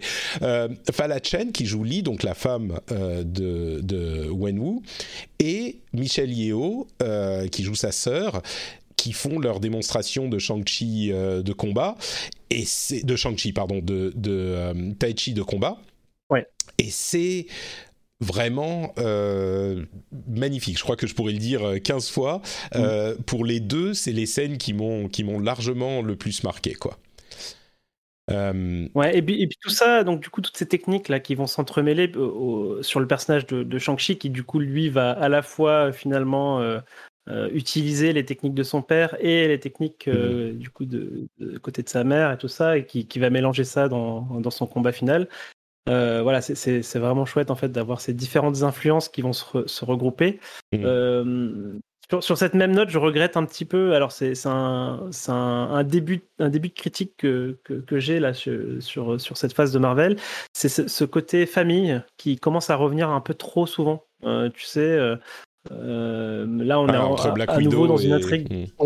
[0.91, 4.81] Fala Chen qui joue Lee, donc la femme de, de Wenwu,
[5.39, 6.87] et Michelle Yeo
[7.51, 8.41] qui joue sa sœur
[8.95, 11.95] qui font leur démonstration de Shang-Chi de combat
[12.49, 15.77] et c'est de Shang-Chi pardon de, de Tai Chi de combat
[16.29, 16.47] Ouais.
[16.77, 17.47] Et c'est
[18.21, 19.85] vraiment euh,
[20.27, 20.77] magnifique.
[20.77, 22.41] Je crois que je pourrais le dire 15 euh, fois.
[22.75, 23.23] Euh, mm.
[23.23, 26.97] Pour les deux, c'est les scènes qui m'ont qui m'ont largement le plus marqué, quoi.
[28.31, 31.33] Ouais, et puis, et puis, tout ça, donc du coup, toutes ces techniques là qui
[31.33, 32.11] vont s'entremêler
[32.81, 36.61] sur le personnage de, de Shang-Chi, qui du coup, lui, va à la fois finalement
[37.51, 40.51] utiliser les techniques de son père et les techniques mm.
[40.59, 41.27] du coup de,
[41.63, 44.51] côté de sa mère et tout ça, et qui, qui va mélanger ça dans, dans
[44.51, 45.27] son combat final.
[45.87, 50.39] Euh, voilà, c'est vraiment chouette en fait d'avoir ces différentes influences qui vont se, regrouper.
[50.71, 50.81] Mmh.
[50.83, 51.79] Euh,
[52.21, 53.93] sur, cette même note, je regrette un petit peu.
[53.93, 59.37] Alors c'est un, un, début, un début de critique que, que, j'ai là sur, sur,
[59.37, 60.17] cette phase de Marvel.
[60.53, 64.05] C'est ce, côté famille qui commence à revenir un peu trop souvent.
[64.25, 64.97] Euh, tu sais,
[65.69, 68.51] là on est entre à, nouveau dans une intrigue.
[68.51, 68.85] Mmh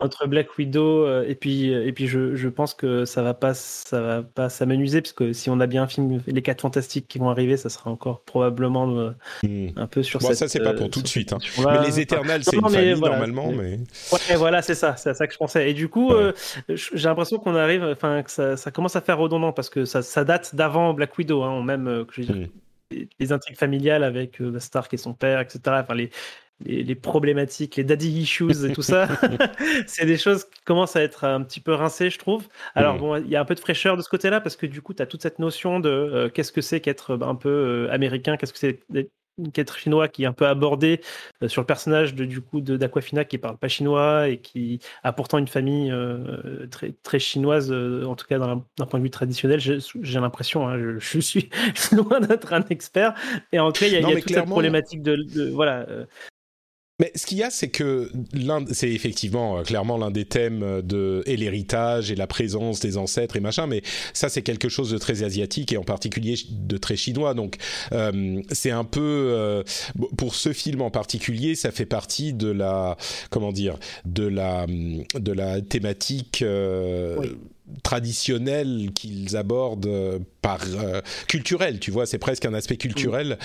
[0.00, 3.54] entre Black Widow euh, et puis et puis je, je, pense que ça va pas
[3.54, 7.08] ça va pas s'amenuiser parce que si on a bien un film les quatre fantastiques
[7.08, 9.10] qui vont arriver ça sera encore probablement euh,
[9.42, 9.68] hmm.
[9.76, 11.38] un peu sur bon, ça c'est pas pour euh, tout de suite hein.
[11.58, 13.78] mais les éternels c'est une famille normalement mais
[14.12, 16.12] ouais voilà c'est ça c'est à ça que je pensais et du coup
[16.68, 20.02] j'ai l'impression qu'on arrive enfin que ça, ça, commence à faire redondant parce que ça,
[20.02, 22.48] ça date d'avant Black Widow hein, même que je veux dire,
[22.92, 23.04] hmm.
[23.18, 26.10] les intrigues familiales avec Stark et son père etc enfin les
[26.64, 29.08] les, problématiques, les daddy issues et tout ça,
[29.86, 32.46] c'est des choses qui commencent à être un petit peu rincées, je trouve.
[32.74, 32.98] Alors, mm.
[32.98, 34.94] bon, il y a un peu de fraîcheur de ce côté-là, parce que du coup,
[34.94, 38.36] tu as toute cette notion de euh, qu'est-ce que c'est qu'être un peu euh, américain,
[38.36, 38.80] qu'est-ce que c'est
[39.52, 41.00] qu'être chinois qui est un peu abordé
[41.42, 45.12] euh, sur le personnage de, du coup d'Aquafina qui parle pas chinois et qui a
[45.12, 45.92] pourtant une famille
[46.70, 49.58] très, très chinoise, en tout cas d'un point de vue traditionnel.
[49.58, 51.50] J'ai l'impression, hein, je, suis
[51.92, 53.14] loin d'être un expert.
[53.50, 55.84] Et en tout cas, il y a, y a toute cette problématique de, de voilà,
[57.00, 58.12] mais ce qu'il y a, c'est que
[58.70, 62.96] c'est effectivement euh, clairement l'un des thèmes euh, de et l'héritage et la présence des
[62.96, 63.66] ancêtres et machin.
[63.66, 63.82] Mais
[64.12, 67.34] ça, c'est quelque chose de très asiatique et en particulier de très chinois.
[67.34, 67.56] Donc,
[67.90, 69.64] euh, c'est un peu
[70.16, 72.96] pour ce film en particulier, ça fait partie de la
[73.30, 76.44] comment dire de la de la thématique.
[77.82, 80.60] traditionnelle qu'ils abordent par
[81.26, 83.38] culturel, tu vois, c'est presque un aspect culturel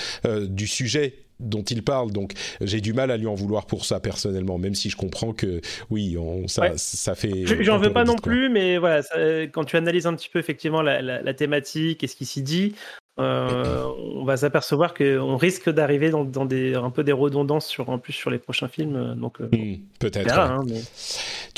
[0.50, 2.12] du sujet dont il parle.
[2.12, 5.34] Donc j'ai du mal à lui en vouloir pour ça personnellement, même si je comprends
[5.34, 7.46] que oui, on, ça, ça fait.
[7.64, 9.02] J'en veux pas non plus, mais voilà,
[9.52, 12.74] quand tu analyses un petit peu effectivement la, la thématique et ce qui s'y dit,
[13.20, 13.84] euh,
[14.16, 18.14] on va s'apercevoir qu'on risque d'arriver dans, des, un peu des redondances sur, en plus
[18.14, 19.16] sur les prochains films.
[19.16, 20.40] Donc, euh, hmm, peut-être.
[20.40, 20.62] Hein,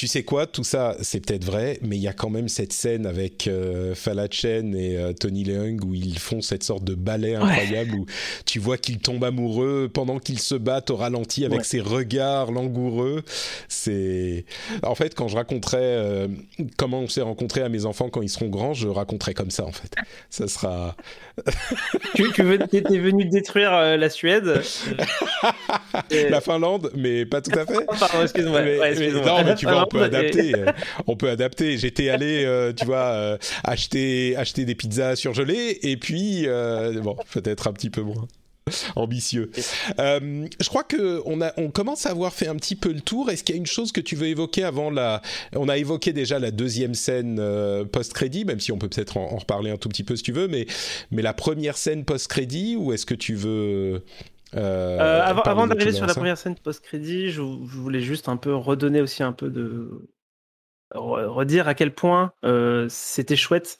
[0.02, 2.74] tu sais quoi, tout ça, c'est peut-être vrai, mais il y a quand même cette
[2.74, 7.36] scène avec euh, Falachen et euh, Tony Leung où ils font cette sorte de ballet
[7.36, 8.08] incroyable où
[8.47, 13.22] tu vois qu'ils tombent amoureux pendant qu'ils se battent au ralenti avec ces regards langoureux.
[13.68, 14.45] C'est
[14.82, 16.28] en fait quand je raconterai
[16.78, 19.66] comment on s'est rencontrés à mes enfants quand ils seront grands, je raconterai comme ça
[19.66, 19.93] en fait.
[20.32, 20.95] Ça sera
[22.16, 24.62] tu, tu étais venu détruire euh, la Suède
[26.30, 27.86] La Finlande, mais pas tout à fait.
[27.99, 28.62] Pardon, excuse-moi.
[28.62, 30.56] non, mais tu on peut adapter.
[30.56, 30.72] Euh,
[31.08, 31.78] on peut adapter.
[31.78, 36.48] J'étais allé, euh, tu vois, acheter, acheter des pizzas surgelées, et puis,
[37.02, 38.28] bon, peut-être un petit peu moins.
[38.96, 39.52] ambitieux.
[40.00, 43.02] Euh, je crois que on a, on commence à avoir fait un petit peu le
[43.02, 43.30] tour.
[43.30, 45.22] Est-ce qu'il y a une chose que tu veux évoquer avant la
[45.56, 49.38] On a évoqué déjà la deuxième scène euh, post-crédit, même si on peut peut-être en,
[49.38, 50.68] reparler un tout petit peu si tu veux, mais
[51.12, 54.04] mais la première scène post-crédit, ou est-ce que tu veux
[54.56, 59.02] euh, avant, avant d'arriver sur la première scène post-crédit, je, voulais juste un peu redonner
[59.02, 60.10] aussi un peu de
[60.93, 62.34] redire à quel point
[62.89, 63.80] c'était chouette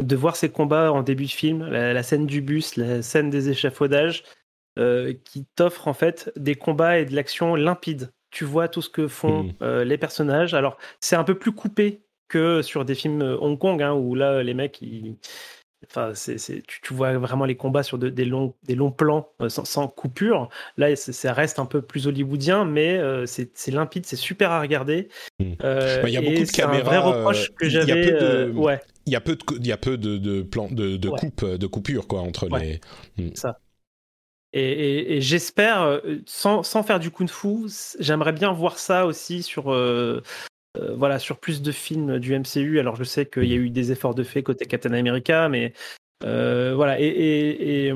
[0.00, 3.50] de voir ces combats en début de film, la, scène du bus, la scène des
[3.50, 4.24] échafaudages,
[4.78, 8.12] euh, qui t'offrent en fait des combats et de l'action limpides.
[8.30, 9.52] Tu vois tout ce que font hmm.
[9.62, 10.54] euh, les personnages.
[10.54, 14.14] Alors, c'est un peu plus coupé que sur des films euh, Hong Kong, hein, où
[14.14, 15.16] là, les mecs, ils,
[15.86, 16.12] Enfin,
[16.66, 20.48] tu, vois vraiment les combats sur des, longs, des longs plans sans, coupure.
[20.76, 25.08] Là, ça reste un peu plus hollywoodien, mais c'est, limpide, c'est super à regarder.
[25.38, 25.54] Hmm.
[26.06, 26.80] il y a beaucoup de caméras.
[26.80, 28.50] Un vrai reproche que j'avais.
[28.50, 31.44] ouais il y a peu de y a peu de de plans de, de coupe
[31.44, 32.80] de coupures quoi entre les
[33.18, 33.34] hmm.
[33.34, 33.58] ça
[34.52, 37.68] et, et, j'espère sans, sans, faire du kung fu
[38.00, 40.22] j'aimerais bien voir ça aussi sur euh,
[40.78, 42.78] voilà, sur plus de films du MCU.
[42.78, 45.72] Alors je sais qu'il y a eu des efforts de fait côté Captain America, mais
[46.22, 46.96] voilà.
[47.00, 47.92] Et,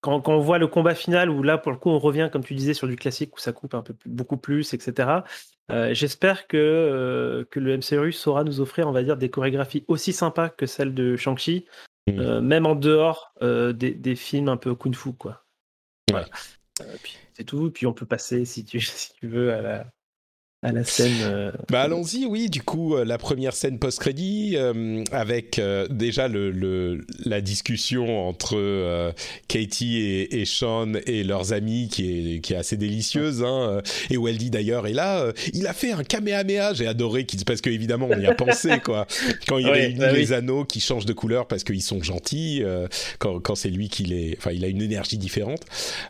[0.00, 2.54] quand, on voit le combat final, où là pour le coup on revient, comme tu
[2.54, 5.08] disais, sur du classique où ça coupe un peu beaucoup plus, etc.
[5.92, 10.48] J'espère que, que le MCU saura nous offrir, on va dire, des chorégraphies aussi sympas
[10.48, 11.66] que celles de Shang-Chi,
[12.06, 12.40] mmh.
[12.40, 15.44] même en dehors des, des, films un peu kung-fu, quoi.
[16.10, 16.26] Voilà.
[17.34, 17.70] c'est tout.
[17.70, 19.86] Puis on peut passer, si tu, si tu veux, à la,
[20.62, 21.16] à la scène.
[21.22, 22.50] Euh, bah allons-y, oui.
[22.50, 29.14] Du coup, euh, la première scène post-crédit euh, avec déjà le, le, la discussion entre
[29.48, 33.42] Katie et, et, Sean et leurs amis qui est, qui est assez délicieuse.
[33.42, 33.80] Hein,
[34.10, 36.74] et où elle dit d'ailleurs, et là, il a fait un kamehameha.
[36.74, 39.06] J'ai adoré parce que évidemment on y a pensé quoi.
[39.46, 42.62] Quand il réunit bah les anneaux qui changent de couleur parce qu'ils sont gentils.
[43.18, 45.62] quand, quand c'est lui qui les, enfin, il a une énergie différente.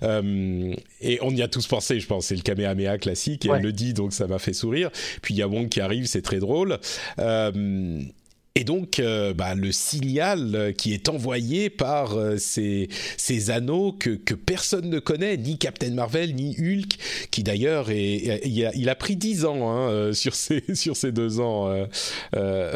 [0.03, 2.27] et on y a tous pensé, je pense.
[2.27, 3.47] C'est le kamehameha classique.
[3.47, 4.91] Et elle le dit, donc ça m'a fait sourire.
[5.23, 6.79] Puis il y a Wong qui arrive, c'est très drôle.
[7.19, 8.01] Euh,
[8.57, 14.11] et donc, euh, bah, le signal qui est envoyé par euh, ces, ces, anneaux que,
[14.11, 16.99] que, personne ne connaît, ni Captain Marvel, ni Hulk,
[17.31, 21.41] qui d'ailleurs il a, il a, pris 10 ans hein, sur, ces, sur ces deux
[21.41, 21.73] ans,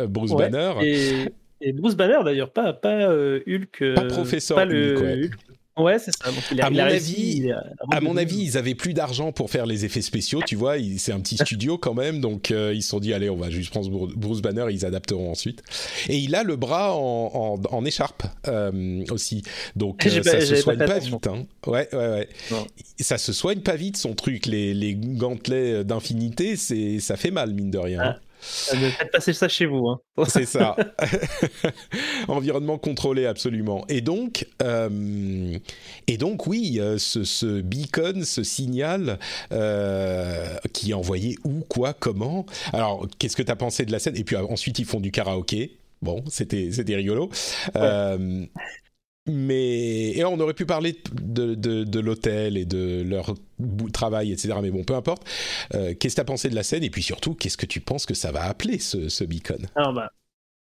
[0.09, 0.75] Bruce Banner.
[0.83, 1.25] Et,
[1.61, 3.95] et, Bruce Banner d'ailleurs, pas, pas Hulk.
[3.97, 5.33] Pas professeur pas le Hulk.
[5.77, 6.31] Ouais, c'est ça.
[6.63, 7.51] à, mon avis,
[7.91, 10.77] à mon avis, ils avaient plus d'argent pour faire les effets spéciaux, tu vois.
[10.99, 13.51] C'est un petit studio quand même, donc euh, ils se sont dit, allez, on va
[13.51, 15.65] juste prendre Bruce Banner, ils adapteront ensuite.
[16.09, 19.43] Et il a le bras en, en, écharpe euh, aussi,
[19.75, 21.27] donc euh, ça se soigne pas, vite.
[21.27, 21.45] Hein.
[21.67, 22.29] Ouais, ouais, ouais.
[23.01, 24.47] Ça se soigne pas vite son truc.
[24.47, 28.01] Les, les gantelets d'infinité, c'est ça fait mal mine de rien.
[28.01, 28.19] Ah.
[28.45, 29.89] Faites passer ça chez vous.
[29.89, 30.01] Hein.
[30.29, 30.77] C'est ça.
[32.29, 33.85] Environnement contrôlé, absolument.
[33.89, 35.59] Et donc, euh,
[36.07, 39.19] et donc oui, euh, ce, ce, beacon, ce signal
[39.53, 42.47] euh, qui est envoyé où, quoi, comment?
[42.73, 44.17] Alors, qu'est-ce que tu as pensé de la scène?
[44.17, 45.79] Et puis ensuite, ils font du karaoké.
[46.03, 47.31] Bon, c'était c'était rigolo.
[49.27, 53.35] Mais et on aurait pu parler de, de, de l'hôtel et de leur
[53.93, 54.55] travail, etc.
[54.61, 55.25] Mais bon, peu importe.
[55.75, 56.85] Euh, qu'est-ce que tu as pensé de la scène?
[56.85, 59.67] Et puis surtout, qu'est-ce que tu penses que ça va appeler ce, ce beacon?
[59.77, 60.11] Alors bah,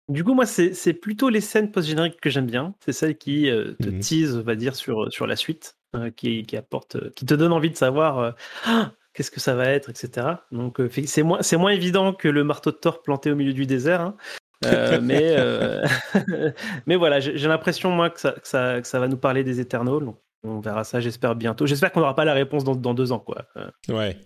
[0.07, 2.73] Du coup, moi, c'est plutôt les scènes post-génériques que j'aime bien.
[2.83, 6.43] C'est celles qui euh, te teasent, on va dire, sur, sur la suite, euh, qui,
[6.43, 8.35] qui, apporte, qui te donne envie de savoir.
[8.65, 10.27] Ah, qu'est-ce que ça va être, etc.
[10.51, 14.01] Donc c'est moins, moins évident que le marteau de Thor planté au milieu du désert,
[14.01, 14.17] hein.
[14.65, 15.85] Euh, mais, euh,
[16.87, 19.59] mais voilà, j'ai l'impression, moi, que ça, que, ça, que ça, va nous parler des
[19.59, 20.13] Eternals.
[20.43, 21.65] On verra ça, j'espère, bientôt.
[21.65, 23.45] J'espère qu'on n'aura pas la réponse dans, dans, deux ans, quoi.
[23.57, 24.17] Euh, ouais.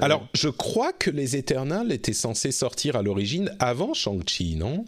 [0.00, 4.84] Alors, je crois que les Eternals étaient censés sortir à l'origine avant Shang-Chi, non?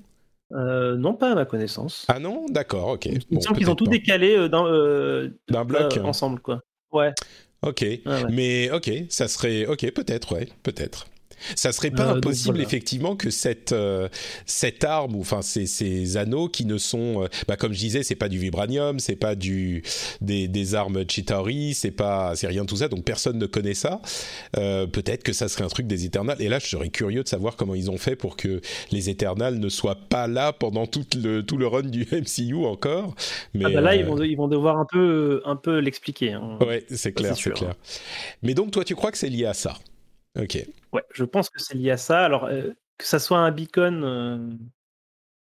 [0.51, 2.05] Non, pas à ma connaissance.
[2.09, 2.45] Ah non?
[2.51, 3.07] D'accord, ok.
[3.07, 6.61] Il me semble qu'ils ont tout décalé d'un bloc ensemble, quoi.
[6.93, 7.13] Ouais.
[7.63, 7.87] Ok,
[8.31, 11.07] mais ok, ça serait ok, peut-être, ouais, peut-être.
[11.55, 14.09] Ça serait pas euh, impossible effectivement que cette euh,
[14.47, 18.03] cette arme ou enfin ces, ces anneaux qui ne sont euh, bah, comme je disais
[18.03, 19.83] c'est pas du vibranium c'est pas du
[20.21, 23.75] des, des armes Chitauri c'est pas c'est rien de tout ça donc personne ne connaît
[23.75, 24.01] ça.
[24.53, 27.57] Peut-être que ça serait un truc des Eternals et là je serais curieux de savoir
[27.57, 31.43] comment ils ont fait pour que les Eternals ne soient pas là pendant tout le
[31.43, 33.15] tout le run du MCU encore.
[33.55, 36.59] Mais ah bah là ils vont ils vont devoir un peu un peu l'expliquer hein.
[36.61, 37.75] ouais c'est clair c'est clair.
[38.43, 39.75] Mais donc toi tu crois que c'est lié à ça?
[40.39, 40.67] Ok.
[40.93, 42.25] Ouais, je pense que c'est lié à ça.
[42.25, 44.39] Alors, euh, que ça soit un beacon, euh,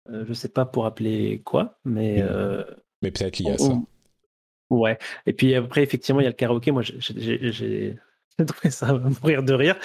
[0.10, 2.22] euh, je sais pas pour appeler quoi, mais.
[2.22, 2.66] Mmh.
[3.02, 3.74] mais peut-être lié à ça.
[4.70, 4.98] Ouais.
[5.26, 6.72] Et puis après, effectivement, il y a le karaoké.
[6.72, 7.98] Moi, j'ai
[8.48, 9.78] trouvé ça à mourir de rire.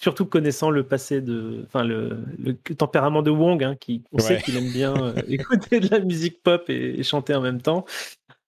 [0.00, 1.62] Surtout connaissant le passé de.
[1.66, 5.88] Enfin, le, le tempérament de Wong, hein, qui, on sait qu'il aime bien écouter de
[5.88, 7.84] la musique pop et chanter en même temps.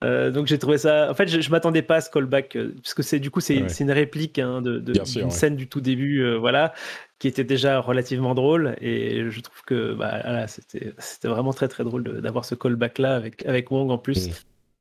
[0.03, 1.11] Euh, donc j'ai trouvé ça.
[1.11, 3.41] En fait, je, je m'attendais pas à ce callback euh, parce que c'est du coup
[3.41, 6.73] c'est une réplique hein, de, d'une scène du tout début, euh, voilà,
[7.19, 11.69] qui était déjà relativement drôle et je trouve que bah, voilà, c'était c'était vraiment très
[11.69, 14.33] très drôle d'avoir ce callback là avec avec Wong en plus, mm.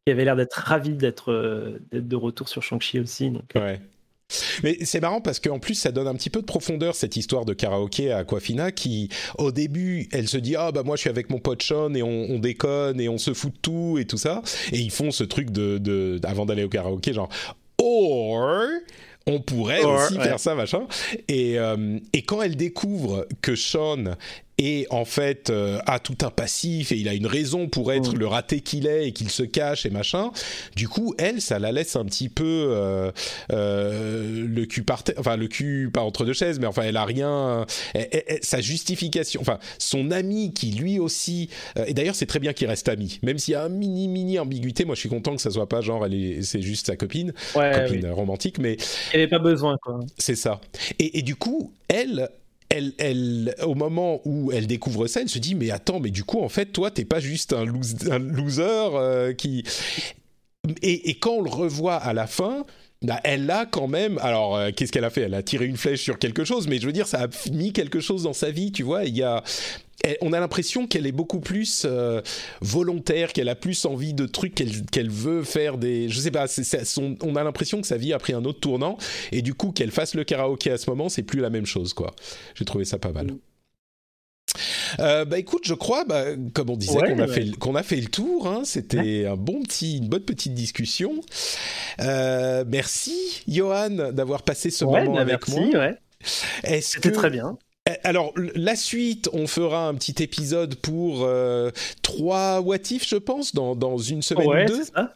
[0.05, 3.31] qui avait l'air d'être ravi d'être d'être de retour sur Shang-Chi aussi.
[3.31, 3.79] Donc, ouais.
[4.63, 7.45] Mais c'est marrant parce qu'en plus ça donne un petit peu de profondeur cette histoire
[7.45, 11.09] de karaoké à Aquafina qui au début elle se dit ah bah moi je suis
[11.09, 14.17] avec mon pote Sean et on, déconne et on se fout de tout et tout
[14.17, 14.41] ça.
[14.71, 17.29] Et ils font ce truc de, de avant d'aller au karaoké genre
[17.77, 18.67] or
[19.27, 20.81] on pourrait aussi faire ça machin.
[21.27, 24.15] Et, euh, et quand elle découvre que Sean
[24.61, 28.13] et en fait euh, a tout un passif et il a une raison pour être
[28.13, 28.19] mm.
[28.19, 30.31] le raté qu'il est et qu'il se cache et machin.
[30.75, 33.11] Du coup, elle, ça la laisse un petit peu euh,
[33.51, 36.97] euh, le cul par terre, enfin le cul pas entre deux chaises, mais enfin elle
[36.97, 37.65] a rien.
[38.41, 41.49] sa justification, enfin son ami qui lui aussi.
[41.87, 44.37] et d'ailleurs, c'est très bien qu'il reste ami, même s'il y a un mini mini
[44.37, 44.85] ambiguïté.
[44.85, 48.09] Moi, je suis content que ça soit pas genre elle c'est juste sa copine, copine
[48.11, 48.77] romantique, mais
[49.13, 49.99] elle avait pas besoin quoi.
[50.17, 50.61] C'est ça.
[50.99, 52.29] Et, et du coup, elle,
[52.71, 56.41] elle, au moment où elle découvre ça, elle se dit mais attends, mais du coup
[56.41, 59.63] en fait toi t'es pas juste un, loser euh, qui
[60.81, 62.65] et, et, quand on le revoit à la fin,
[63.01, 64.19] bah, elle a quand même.
[64.19, 65.21] Alors, euh, qu'est-ce qu'elle a fait?
[65.21, 67.73] Elle a tiré une flèche sur quelque chose, mais je veux dire, ça a mis
[67.73, 69.05] quelque chose dans sa vie, tu vois?
[69.05, 69.43] Il y a.
[70.21, 72.21] on a l'impression qu'elle est beaucoup plus euh,
[72.61, 76.09] volontaire, qu'elle a plus envie de trucs, qu'elle veut faire des.
[76.09, 76.45] Je sais pas,
[77.21, 78.97] on a l'impression que sa vie a pris un autre tournant,
[79.31, 81.93] et du coup, qu'elle fasse le karaoké à ce moment, c'est plus la même chose,
[81.93, 82.15] quoi.
[82.55, 83.35] J'ai trouvé ça pas mal.
[84.99, 87.95] Euh, bah écoute, je crois, bah, comme on disait, qu'on a, fait, qu'on a fait
[87.95, 88.47] le tour.
[88.47, 91.21] Hein, C'était un bon petit, une bonne petite discussion.
[92.01, 95.91] Euh, merci, Johan, d'avoir passé ce moment bah, avec merci, moi.
[96.81, 97.57] C'était très bien.
[98.03, 101.71] Alors, la suite, on fera un petit épisode pour euh,
[102.01, 104.83] trois What If, je pense, dans, dans une semaine ou deux.
[104.85, 105.15] Ça.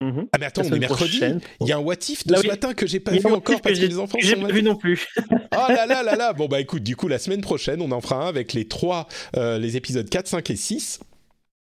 [0.00, 0.28] Mhm.
[0.32, 1.20] Ah mais attends, on est mercredi.
[1.60, 3.78] Il y a un what if de ce matin que j'ai pas vu encore parce
[3.78, 4.26] que les enfants sont.
[4.26, 5.06] J'ai pas vu non plus.
[5.18, 6.32] oh là là là là.
[6.32, 9.08] Bon bah écoute, du coup la semaine prochaine, on en fera un avec les trois,
[9.36, 11.00] euh, les épisodes 4, 5 et 6.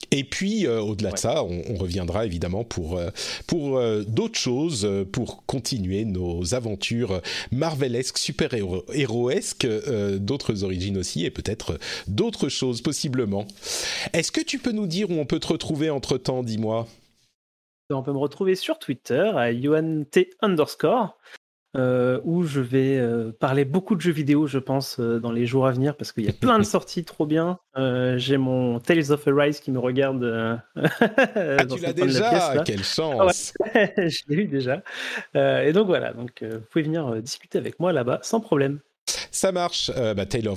[0.10, 3.10] Et puis, euh, au-delà de ça, on, reviendra évidemment pour, euh,
[3.48, 7.22] pour d'autres choses, pour continuer nos aventures
[7.52, 9.68] marvelesques, super-héroesques,
[10.18, 13.46] d'autres origines aussi, et peut-être d'autres choses, possiblement.
[14.14, 16.88] Est-ce que tu peux nous dire où on peut te retrouver entre-temps, dis-moi?
[17.90, 20.06] On peut me retrouver sur Twitter à UNT
[20.42, 21.18] underscore,
[21.78, 25.46] euh, où je vais euh, parler beaucoup de jeux vidéo, je pense, euh, dans les
[25.46, 27.60] jours à venir, parce qu'il y a plein de sorties trop bien.
[28.18, 30.24] J'ai mon Tales of Arise qui me regarde.
[30.76, 34.84] ah, tu l'as déjà Quelle chance Je l'ai eu déjà.
[35.34, 38.80] et donc voilà, donc, vous pouvez venir discuter avec moi là-bas sans problème.
[39.42, 39.90] Ça marche.
[39.98, 40.56] Euh, bah, Taylor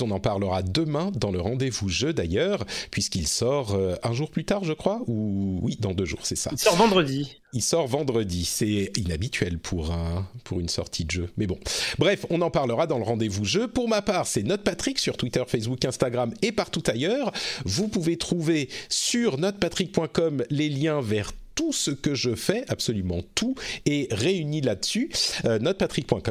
[0.00, 4.46] on en parlera demain dans le rendez-vous jeu d'ailleurs, puisqu'il sort euh, un jour plus
[4.46, 6.48] tard, je crois, ou oui, dans deux jours, c'est ça.
[6.54, 7.36] Il sort vendredi.
[7.52, 8.46] Il sort vendredi.
[8.46, 11.58] C'est inhabituel pour un pour une sortie de jeu, mais bon.
[11.98, 13.68] Bref, on en parlera dans le rendez-vous jeu.
[13.68, 17.30] Pour ma part, c'est Note Patrick sur Twitter, Facebook, Instagram et partout ailleurs.
[17.66, 23.54] Vous pouvez trouver sur notepatrick.com les liens vers tout ce que je fais, absolument tout,
[23.86, 25.10] est réuni là-dessus.
[25.44, 25.58] Euh,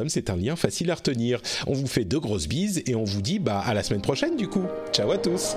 [0.08, 1.40] c'est un lien facile à retenir.
[1.66, 4.36] On vous fait de grosses bises et on vous dit bah, à la semaine prochaine
[4.36, 4.64] du coup.
[4.92, 5.56] Ciao à tous